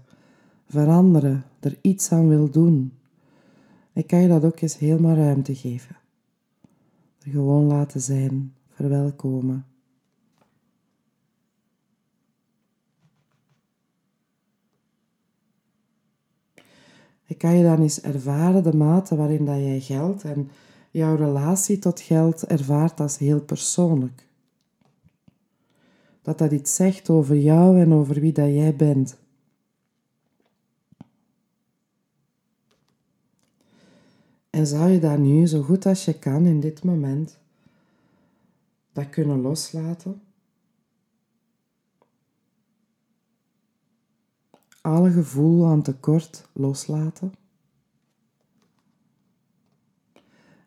veranderen, 0.67 1.43
er 1.59 1.77
iets 1.81 2.11
aan 2.11 2.27
wil 2.27 2.49
doen. 2.49 2.93
Ik 3.93 4.07
kan 4.07 4.19
je 4.19 4.27
dat 4.27 4.43
ook 4.43 4.59
eens 4.59 4.77
helemaal 4.77 5.15
ruimte 5.15 5.55
geven. 5.55 5.95
Er 7.19 7.31
gewoon 7.31 7.65
laten 7.65 8.01
zijn, 8.01 8.53
verwelkomen. 8.69 9.65
Ik 17.25 17.37
kan 17.37 17.57
je 17.57 17.63
dan 17.63 17.81
eens 17.81 18.01
ervaren 18.01 18.63
de 18.63 18.75
mate 18.75 19.15
waarin 19.15 19.45
dat 19.45 19.55
jij 19.55 19.79
geld 19.79 20.23
en 20.23 20.49
jouw 20.91 21.15
relatie 21.15 21.79
tot 21.79 21.99
geld 21.99 22.45
ervaart 22.45 22.99
als 22.99 23.17
heel 23.17 23.41
persoonlijk. 23.41 24.27
Dat 26.21 26.37
dat 26.37 26.51
iets 26.51 26.75
zegt 26.75 27.09
over 27.09 27.37
jou 27.37 27.79
en 27.79 27.93
over 27.93 28.19
wie 28.19 28.31
dat 28.31 28.47
jij 28.47 28.75
bent. 28.75 29.17
En 34.49 34.67
zou 34.67 34.89
je 34.89 34.99
daar 34.99 35.19
nu 35.19 35.47
zo 35.47 35.61
goed 35.61 35.85
als 35.85 36.05
je 36.05 36.19
kan 36.19 36.45
in 36.45 36.59
dit 36.59 36.83
moment 36.83 37.39
dat 38.91 39.09
kunnen 39.09 39.41
loslaten? 39.41 40.21
Alle 44.83 45.11
gevoel 45.11 45.65
aan 45.65 45.81
tekort 45.81 46.49
loslaten? 46.53 47.33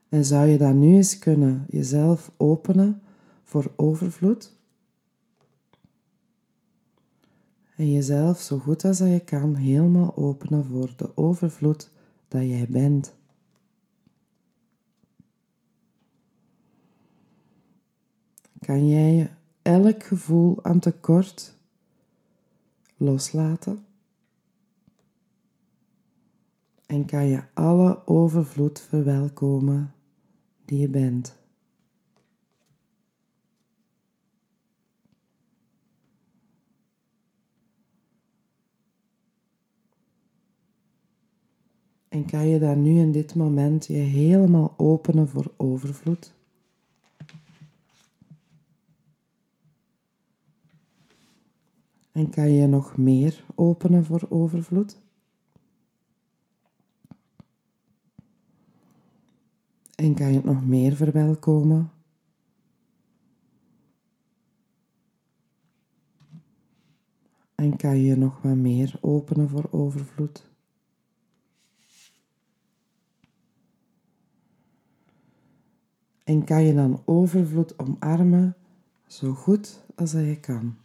En 0.09 0.25
zou 0.25 0.47
je 0.47 0.59
dan 0.59 0.79
nu 0.79 0.95
eens 0.95 1.19
kunnen 1.19 1.67
jezelf 1.69 2.31
openen 2.37 3.03
voor 3.45 3.73
overvloed? 3.77 4.53
En 7.77 7.93
jezelf 7.93 8.41
zo 8.41 8.59
goed 8.59 8.85
als 8.85 8.99
je 8.99 9.23
kan 9.25 9.55
helemaal 9.55 10.17
openen 10.17 10.65
voor 10.65 10.93
de 10.97 11.17
overvloed 11.17 11.91
dat 12.29 12.43
jij 12.43 12.67
bent. 12.71 13.15
kan 18.67 18.89
jij 18.89 19.37
elk 19.63 20.03
gevoel 20.03 20.65
aan 20.65 20.79
tekort 20.79 21.55
loslaten. 22.97 23.86
En 26.87 27.05
kan 27.05 27.27
je 27.27 27.43
alle 27.55 28.07
overvloed 28.07 28.81
verwelkomen 28.81 29.95
die 30.65 30.79
je 30.79 30.89
bent. 30.89 31.39
En 42.09 42.25
kan 42.27 42.47
je 42.49 42.59
daar 42.59 42.77
nu 42.77 42.99
in 42.99 43.13
dit 43.13 43.35
moment 43.35 43.87
je 43.87 43.93
helemaal 43.93 44.75
openen 44.77 45.29
voor 45.29 45.53
overvloed? 45.57 46.35
En 52.13 52.31
kan 52.31 52.51
je 52.51 52.67
nog 52.67 52.97
meer 52.97 53.45
openen 53.55 54.05
voor 54.05 54.27
overvloed? 54.29 55.06
En 59.97 60.15
kan 60.15 60.29
je 60.29 60.35
het 60.35 60.45
nog 60.45 60.67
meer 60.67 60.97
verwelkomen? 60.97 61.91
En 67.55 67.77
kan 67.77 67.99
je 67.99 68.17
nog 68.17 68.43
wat 68.43 68.57
meer 68.57 68.99
openen 69.01 69.49
voor 69.49 69.69
overvloed? 69.71 70.51
En 76.25 76.45
kan 76.45 76.63
je 76.63 76.75
dan 76.75 77.03
overvloed 77.05 77.79
omarmen 77.79 78.57
zo 79.07 79.33
goed 79.33 79.85
als 79.95 80.13
dat 80.13 80.25
je 80.25 80.41
kan. 80.41 80.77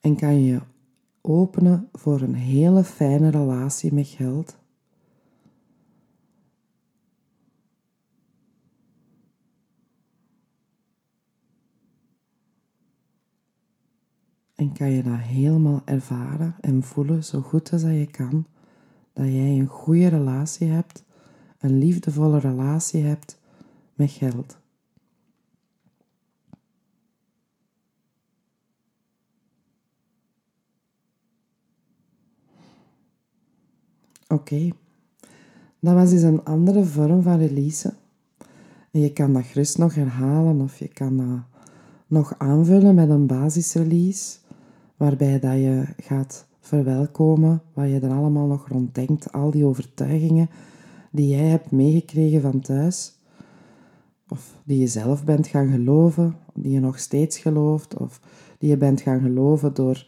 En 0.00 0.16
kan 0.16 0.42
je 0.44 0.60
openen 1.20 1.88
voor 1.92 2.20
een 2.20 2.34
hele 2.34 2.84
fijne 2.84 3.28
relatie 3.28 3.94
met 3.94 4.06
geld. 4.06 4.58
En 14.54 14.72
kan 14.72 14.90
je 14.90 15.02
dat 15.02 15.18
helemaal 15.18 15.82
ervaren 15.84 16.56
en 16.60 16.82
voelen 16.82 17.24
zo 17.24 17.40
goed 17.40 17.72
als 17.72 17.82
dat 17.82 17.90
je 17.90 18.10
kan, 18.10 18.46
dat 19.12 19.26
jij 19.26 19.58
een 19.58 19.66
goede 19.66 20.08
relatie 20.08 20.68
hebt, 20.68 21.04
een 21.58 21.78
liefdevolle 21.78 22.38
relatie 22.38 23.02
hebt 23.02 23.38
met 23.94 24.10
geld. 24.10 24.59
Oké, 34.32 34.68
dat 35.80 35.94
was 35.94 36.10
dus 36.10 36.22
een 36.22 36.44
andere 36.44 36.84
vorm 36.84 37.22
van 37.22 37.38
release. 37.38 37.94
En 38.90 39.00
je 39.00 39.12
kan 39.12 39.32
dat 39.32 39.44
gerust 39.44 39.78
nog 39.78 39.94
herhalen 39.94 40.60
of 40.60 40.78
je 40.78 40.88
kan 40.88 41.16
dat 41.16 41.60
nog 42.06 42.34
aanvullen 42.38 42.94
met 42.94 43.10
een 43.10 43.26
basisrelease 43.26 44.38
waarbij 44.96 45.38
dat 45.38 45.52
je 45.52 45.84
gaat 45.96 46.46
verwelkomen 46.60 47.62
wat 47.72 47.88
je 47.88 48.00
er 48.00 48.10
allemaal 48.10 48.46
nog 48.46 48.68
rond 48.68 48.94
denkt, 48.94 49.32
al 49.32 49.50
die 49.50 49.64
overtuigingen 49.64 50.50
die 51.10 51.28
jij 51.28 51.46
hebt 51.46 51.70
meegekregen 51.70 52.40
van 52.40 52.60
thuis, 52.60 53.18
of 54.28 54.56
die 54.64 54.78
je 54.78 54.86
zelf 54.86 55.24
bent 55.24 55.46
gaan 55.46 55.70
geloven, 55.70 56.36
die 56.54 56.72
je 56.72 56.80
nog 56.80 56.98
steeds 56.98 57.38
gelooft, 57.38 57.96
of 57.96 58.20
die 58.58 58.70
je 58.70 58.76
bent 58.76 59.00
gaan 59.00 59.20
geloven 59.20 59.74
door 59.74 60.06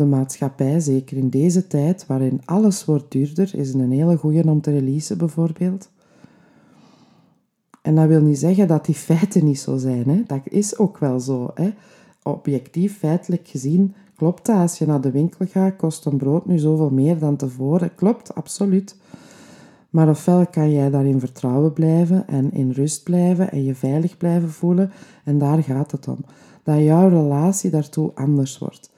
de 0.00 0.06
maatschappij, 0.06 0.80
zeker 0.80 1.16
in 1.16 1.28
deze 1.28 1.66
tijd 1.66 2.06
waarin 2.06 2.40
alles 2.44 2.84
wordt 2.84 3.10
duurder, 3.10 3.54
is 3.54 3.74
een 3.74 3.90
hele 3.90 4.16
goede 4.16 4.42
om 4.50 4.60
te 4.60 4.70
releasen 4.70 5.18
bijvoorbeeld. 5.18 5.90
En 7.82 7.94
dat 7.94 8.08
wil 8.08 8.22
niet 8.22 8.38
zeggen 8.38 8.68
dat 8.68 8.84
die 8.84 8.94
feiten 8.94 9.44
niet 9.44 9.60
zo 9.60 9.76
zijn. 9.76 10.08
Hè? 10.08 10.22
Dat 10.26 10.40
is 10.44 10.78
ook 10.78 10.98
wel 10.98 11.20
zo. 11.20 11.50
Hè? 11.54 11.70
Objectief, 12.22 12.98
feitelijk 12.98 13.48
gezien, 13.48 13.94
Klopt 14.20 14.46
dat? 14.46 14.56
Als 14.56 14.78
je 14.78 14.86
naar 14.86 15.00
de 15.00 15.10
winkel 15.10 15.46
gaat, 15.46 15.76
kost 15.76 16.04
een 16.04 16.16
brood 16.16 16.46
nu 16.46 16.58
zoveel 16.58 16.90
meer 16.90 17.18
dan 17.18 17.36
tevoren? 17.36 17.94
Klopt, 17.94 18.34
absoluut. 18.34 18.96
Maar 19.90 20.08
ofwel 20.08 20.46
kan 20.46 20.72
jij 20.72 20.90
daar 20.90 21.06
in 21.06 21.20
vertrouwen 21.20 21.72
blijven 21.72 22.28
en 22.28 22.52
in 22.52 22.70
rust 22.70 23.02
blijven 23.02 23.50
en 23.50 23.64
je 23.64 23.74
veilig 23.74 24.16
blijven 24.16 24.50
voelen. 24.50 24.90
En 25.24 25.38
daar 25.38 25.62
gaat 25.62 25.90
het 25.90 26.08
om. 26.08 26.18
Dat 26.62 26.78
jouw 26.78 27.08
relatie 27.08 27.70
daartoe 27.70 28.10
anders 28.14 28.58
wordt. 28.58 28.89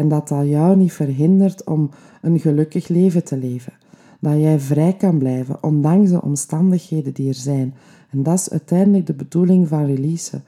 En 0.00 0.08
dat 0.08 0.28
dat 0.28 0.48
jou 0.48 0.76
niet 0.76 0.92
verhindert 0.92 1.64
om 1.64 1.90
een 2.22 2.40
gelukkig 2.40 2.88
leven 2.88 3.24
te 3.24 3.36
leven. 3.36 3.72
Dat 4.20 4.40
jij 4.40 4.60
vrij 4.60 4.92
kan 4.92 5.18
blijven, 5.18 5.62
ondanks 5.62 6.10
de 6.10 6.22
omstandigheden 6.22 7.14
die 7.14 7.28
er 7.28 7.34
zijn. 7.34 7.74
En 8.10 8.22
dat 8.22 8.38
is 8.38 8.50
uiteindelijk 8.50 9.06
de 9.06 9.14
bedoeling 9.14 9.68
van 9.68 9.86
release. 9.86 10.40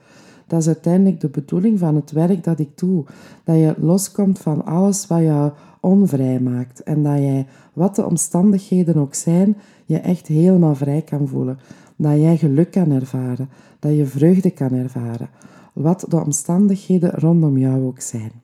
Dat 0.47 0.59
is 0.59 0.67
uiteindelijk 0.67 1.19
de 1.19 1.29
bedoeling 1.29 1.79
van 1.79 1.95
het 1.95 2.11
werk 2.11 2.43
dat 2.43 2.59
ik 2.59 2.77
doe. 2.77 3.03
Dat 3.43 3.55
je 3.55 3.75
loskomt 3.77 4.39
van 4.39 4.65
alles 4.65 5.07
wat 5.07 5.21
jou 5.21 5.51
onvrij 5.79 6.39
maakt. 6.39 6.83
En 6.83 7.03
dat 7.03 7.17
jij, 7.17 7.47
wat 7.73 7.95
de 7.95 8.05
omstandigheden 8.05 8.95
ook 8.95 9.13
zijn, 9.13 9.57
je 9.85 9.97
echt 9.97 10.27
helemaal 10.27 10.75
vrij 10.75 11.01
kan 11.01 11.27
voelen. 11.27 11.59
Dat 11.95 12.15
jij 12.19 12.37
geluk 12.37 12.71
kan 12.71 12.91
ervaren. 12.91 13.49
Dat 13.79 13.95
je 13.95 14.05
vreugde 14.05 14.51
kan 14.51 14.73
ervaren. 14.73 15.29
Wat 15.73 16.05
de 16.09 16.23
omstandigheden 16.23 17.11
rondom 17.11 17.57
jou 17.57 17.83
ook 17.85 18.01
zijn. 18.01 18.42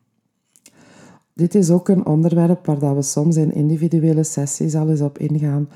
Dit 1.40 1.56
is 1.56 1.70
ook 1.70 1.90
een 1.90 2.06
onderwerp 2.06 2.66
waar 2.66 2.80
dat 2.80 2.96
we 2.96 3.02
soms 3.02 3.36
in 3.36 3.54
individuele 3.54 4.24
sessies 4.24 4.76
al 4.76 4.90
eens 4.90 5.02
op 5.02 5.18
ingaan. 5.18 5.70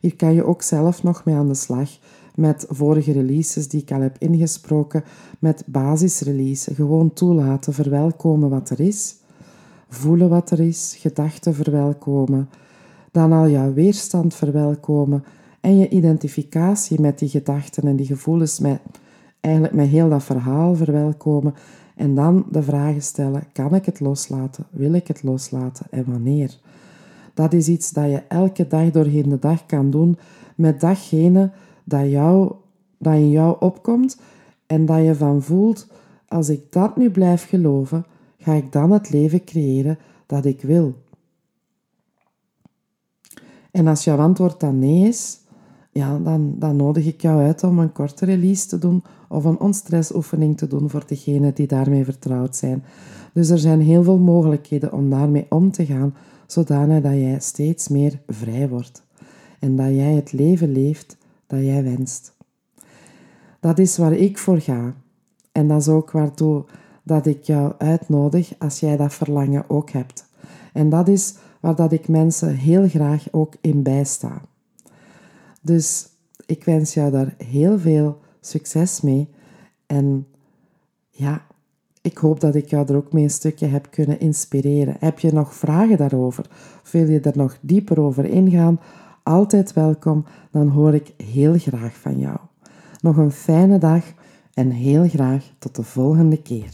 Hier 0.00 0.16
kan 0.16 0.34
je 0.34 0.44
ook 0.44 0.62
zelf 0.62 1.02
nog 1.02 1.24
mee 1.24 1.34
aan 1.34 1.48
de 1.48 1.54
slag 1.54 1.90
met 2.34 2.66
vorige 2.68 3.12
releases 3.12 3.68
die 3.68 3.80
ik 3.80 3.92
al 3.92 4.00
heb 4.00 4.16
ingesproken, 4.18 5.04
met 5.38 5.62
basisrelease. 5.66 6.74
Gewoon 6.74 7.12
toelaten, 7.12 7.72
verwelkomen 7.72 8.50
wat 8.50 8.70
er 8.70 8.80
is, 8.80 9.16
voelen 9.88 10.28
wat 10.28 10.50
er 10.50 10.60
is, 10.60 10.96
gedachten 10.98 11.54
verwelkomen, 11.54 12.48
dan 13.10 13.32
al 13.32 13.48
jouw 13.48 13.72
weerstand 13.72 14.34
verwelkomen 14.34 15.24
en 15.60 15.78
je 15.78 15.88
identificatie 15.88 17.00
met 17.00 17.18
die 17.18 17.28
gedachten 17.28 17.88
en 17.88 17.96
die 17.96 18.06
gevoelens, 18.06 18.58
met, 18.58 18.80
eigenlijk 19.40 19.74
met 19.74 19.88
heel 19.88 20.08
dat 20.08 20.24
verhaal 20.24 20.74
verwelkomen. 20.74 21.54
En 21.96 22.14
dan 22.14 22.46
de 22.50 22.62
vragen 22.62 23.02
stellen: 23.02 23.44
kan 23.52 23.74
ik 23.74 23.86
het 23.86 24.00
loslaten? 24.00 24.66
Wil 24.70 24.92
ik 24.92 25.06
het 25.06 25.22
loslaten 25.22 25.86
en 25.90 26.04
wanneer? 26.06 26.58
Dat 27.34 27.52
is 27.52 27.68
iets 27.68 27.90
dat 27.90 28.10
je 28.10 28.22
elke 28.28 28.66
dag 28.66 28.90
doorheen 28.90 29.28
de 29.28 29.38
dag 29.38 29.66
kan 29.66 29.90
doen 29.90 30.18
met 30.54 30.80
datgene 30.80 31.50
dat, 31.84 32.10
jou, 32.10 32.52
dat 32.98 33.14
in 33.14 33.30
jou 33.30 33.56
opkomt 33.60 34.20
en 34.66 34.86
dat 34.86 35.04
je 35.04 35.14
van 35.14 35.42
voelt, 35.42 35.88
als 36.28 36.48
ik 36.48 36.72
dat 36.72 36.96
nu 36.96 37.10
blijf 37.10 37.48
geloven, 37.48 38.06
ga 38.38 38.52
ik 38.52 38.72
dan 38.72 38.90
het 38.90 39.10
leven 39.10 39.44
creëren 39.44 39.98
dat 40.26 40.44
ik 40.44 40.62
wil. 40.62 40.94
En 43.70 43.86
als 43.86 44.04
jouw 44.04 44.18
antwoord 44.18 44.60
dan 44.60 44.78
nee 44.78 45.08
is, 45.08 45.38
ja, 45.96 46.18
dan, 46.18 46.54
dan 46.58 46.76
nodig 46.76 47.06
ik 47.06 47.20
jou 47.20 47.42
uit 47.42 47.64
om 47.64 47.78
een 47.78 47.92
korte 47.92 48.24
release 48.24 48.66
te 48.66 48.78
doen 48.78 49.02
of 49.28 49.44
een 49.44 49.60
onstressoefening 49.60 50.56
te 50.56 50.66
doen 50.66 50.90
voor 50.90 51.04
degenen 51.06 51.54
die 51.54 51.66
daarmee 51.66 52.04
vertrouwd 52.04 52.56
zijn. 52.56 52.84
Dus 53.32 53.48
er 53.48 53.58
zijn 53.58 53.80
heel 53.80 54.02
veel 54.02 54.18
mogelijkheden 54.18 54.92
om 54.92 55.10
daarmee 55.10 55.46
om 55.48 55.70
te 55.70 55.86
gaan, 55.86 56.14
zodanig 56.46 57.02
dat 57.02 57.12
jij 57.12 57.40
steeds 57.40 57.88
meer 57.88 58.20
vrij 58.26 58.68
wordt. 58.68 59.02
En 59.58 59.76
dat 59.76 59.86
jij 59.86 60.12
het 60.12 60.32
leven 60.32 60.72
leeft 60.72 61.16
dat 61.46 61.60
jij 61.60 61.82
wenst. 61.82 62.36
Dat 63.60 63.78
is 63.78 63.96
waar 63.96 64.12
ik 64.12 64.38
voor 64.38 64.60
ga. 64.60 64.94
En 65.52 65.68
dat 65.68 65.80
is 65.80 65.88
ook 65.88 66.10
waartoe 66.10 66.64
dat 67.02 67.26
ik 67.26 67.42
jou 67.42 67.72
uitnodig 67.78 68.52
als 68.58 68.80
jij 68.80 68.96
dat 68.96 69.14
verlangen 69.14 69.64
ook 69.70 69.90
hebt. 69.90 70.26
En 70.72 70.88
dat 70.88 71.08
is 71.08 71.34
waar 71.60 71.76
dat 71.76 71.92
ik 71.92 72.08
mensen 72.08 72.54
heel 72.54 72.88
graag 72.88 73.26
ook 73.30 73.54
in 73.60 73.82
bijsta. 73.82 74.42
Dus 75.66 76.08
ik 76.46 76.64
wens 76.64 76.94
jou 76.94 77.10
daar 77.10 77.34
heel 77.44 77.78
veel 77.78 78.20
succes 78.40 79.00
mee. 79.00 79.28
En 79.86 80.26
ja, 81.10 81.46
ik 82.00 82.18
hoop 82.18 82.40
dat 82.40 82.54
ik 82.54 82.70
jou 82.70 82.88
er 82.88 82.96
ook 82.96 83.12
mee 83.12 83.22
een 83.22 83.30
stukje 83.30 83.66
heb 83.66 83.90
kunnen 83.90 84.20
inspireren. 84.20 84.96
Heb 84.98 85.18
je 85.18 85.32
nog 85.32 85.54
vragen 85.54 85.96
daarover? 85.96 86.46
Of 86.82 86.90
wil 86.90 87.08
je 87.08 87.20
er 87.20 87.36
nog 87.36 87.58
dieper 87.60 88.00
over 88.00 88.24
ingaan? 88.24 88.80
altijd 89.26 89.72
welkom, 89.72 90.24
dan 90.50 90.68
hoor 90.68 90.94
ik 90.94 91.14
heel 91.16 91.58
graag 91.58 91.96
van 91.96 92.18
jou. 92.18 92.36
Nog 93.00 93.16
een 93.16 93.32
fijne 93.32 93.78
dag 93.78 94.04
en 94.54 94.70
heel 94.70 95.08
graag 95.08 95.44
tot 95.58 95.76
de 95.76 95.82
volgende 95.82 96.42
keer. 96.42 96.70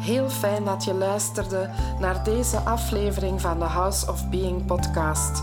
Heel 0.00 0.28
fijn 0.28 0.64
dat 0.64 0.84
je 0.84 0.94
luisterde 0.94 1.70
naar 2.00 2.24
deze 2.24 2.56
aflevering 2.56 3.40
van 3.40 3.58
de 3.58 3.64
House 3.64 4.10
of 4.10 4.30
Being 4.30 4.66
podcast. 4.66 5.42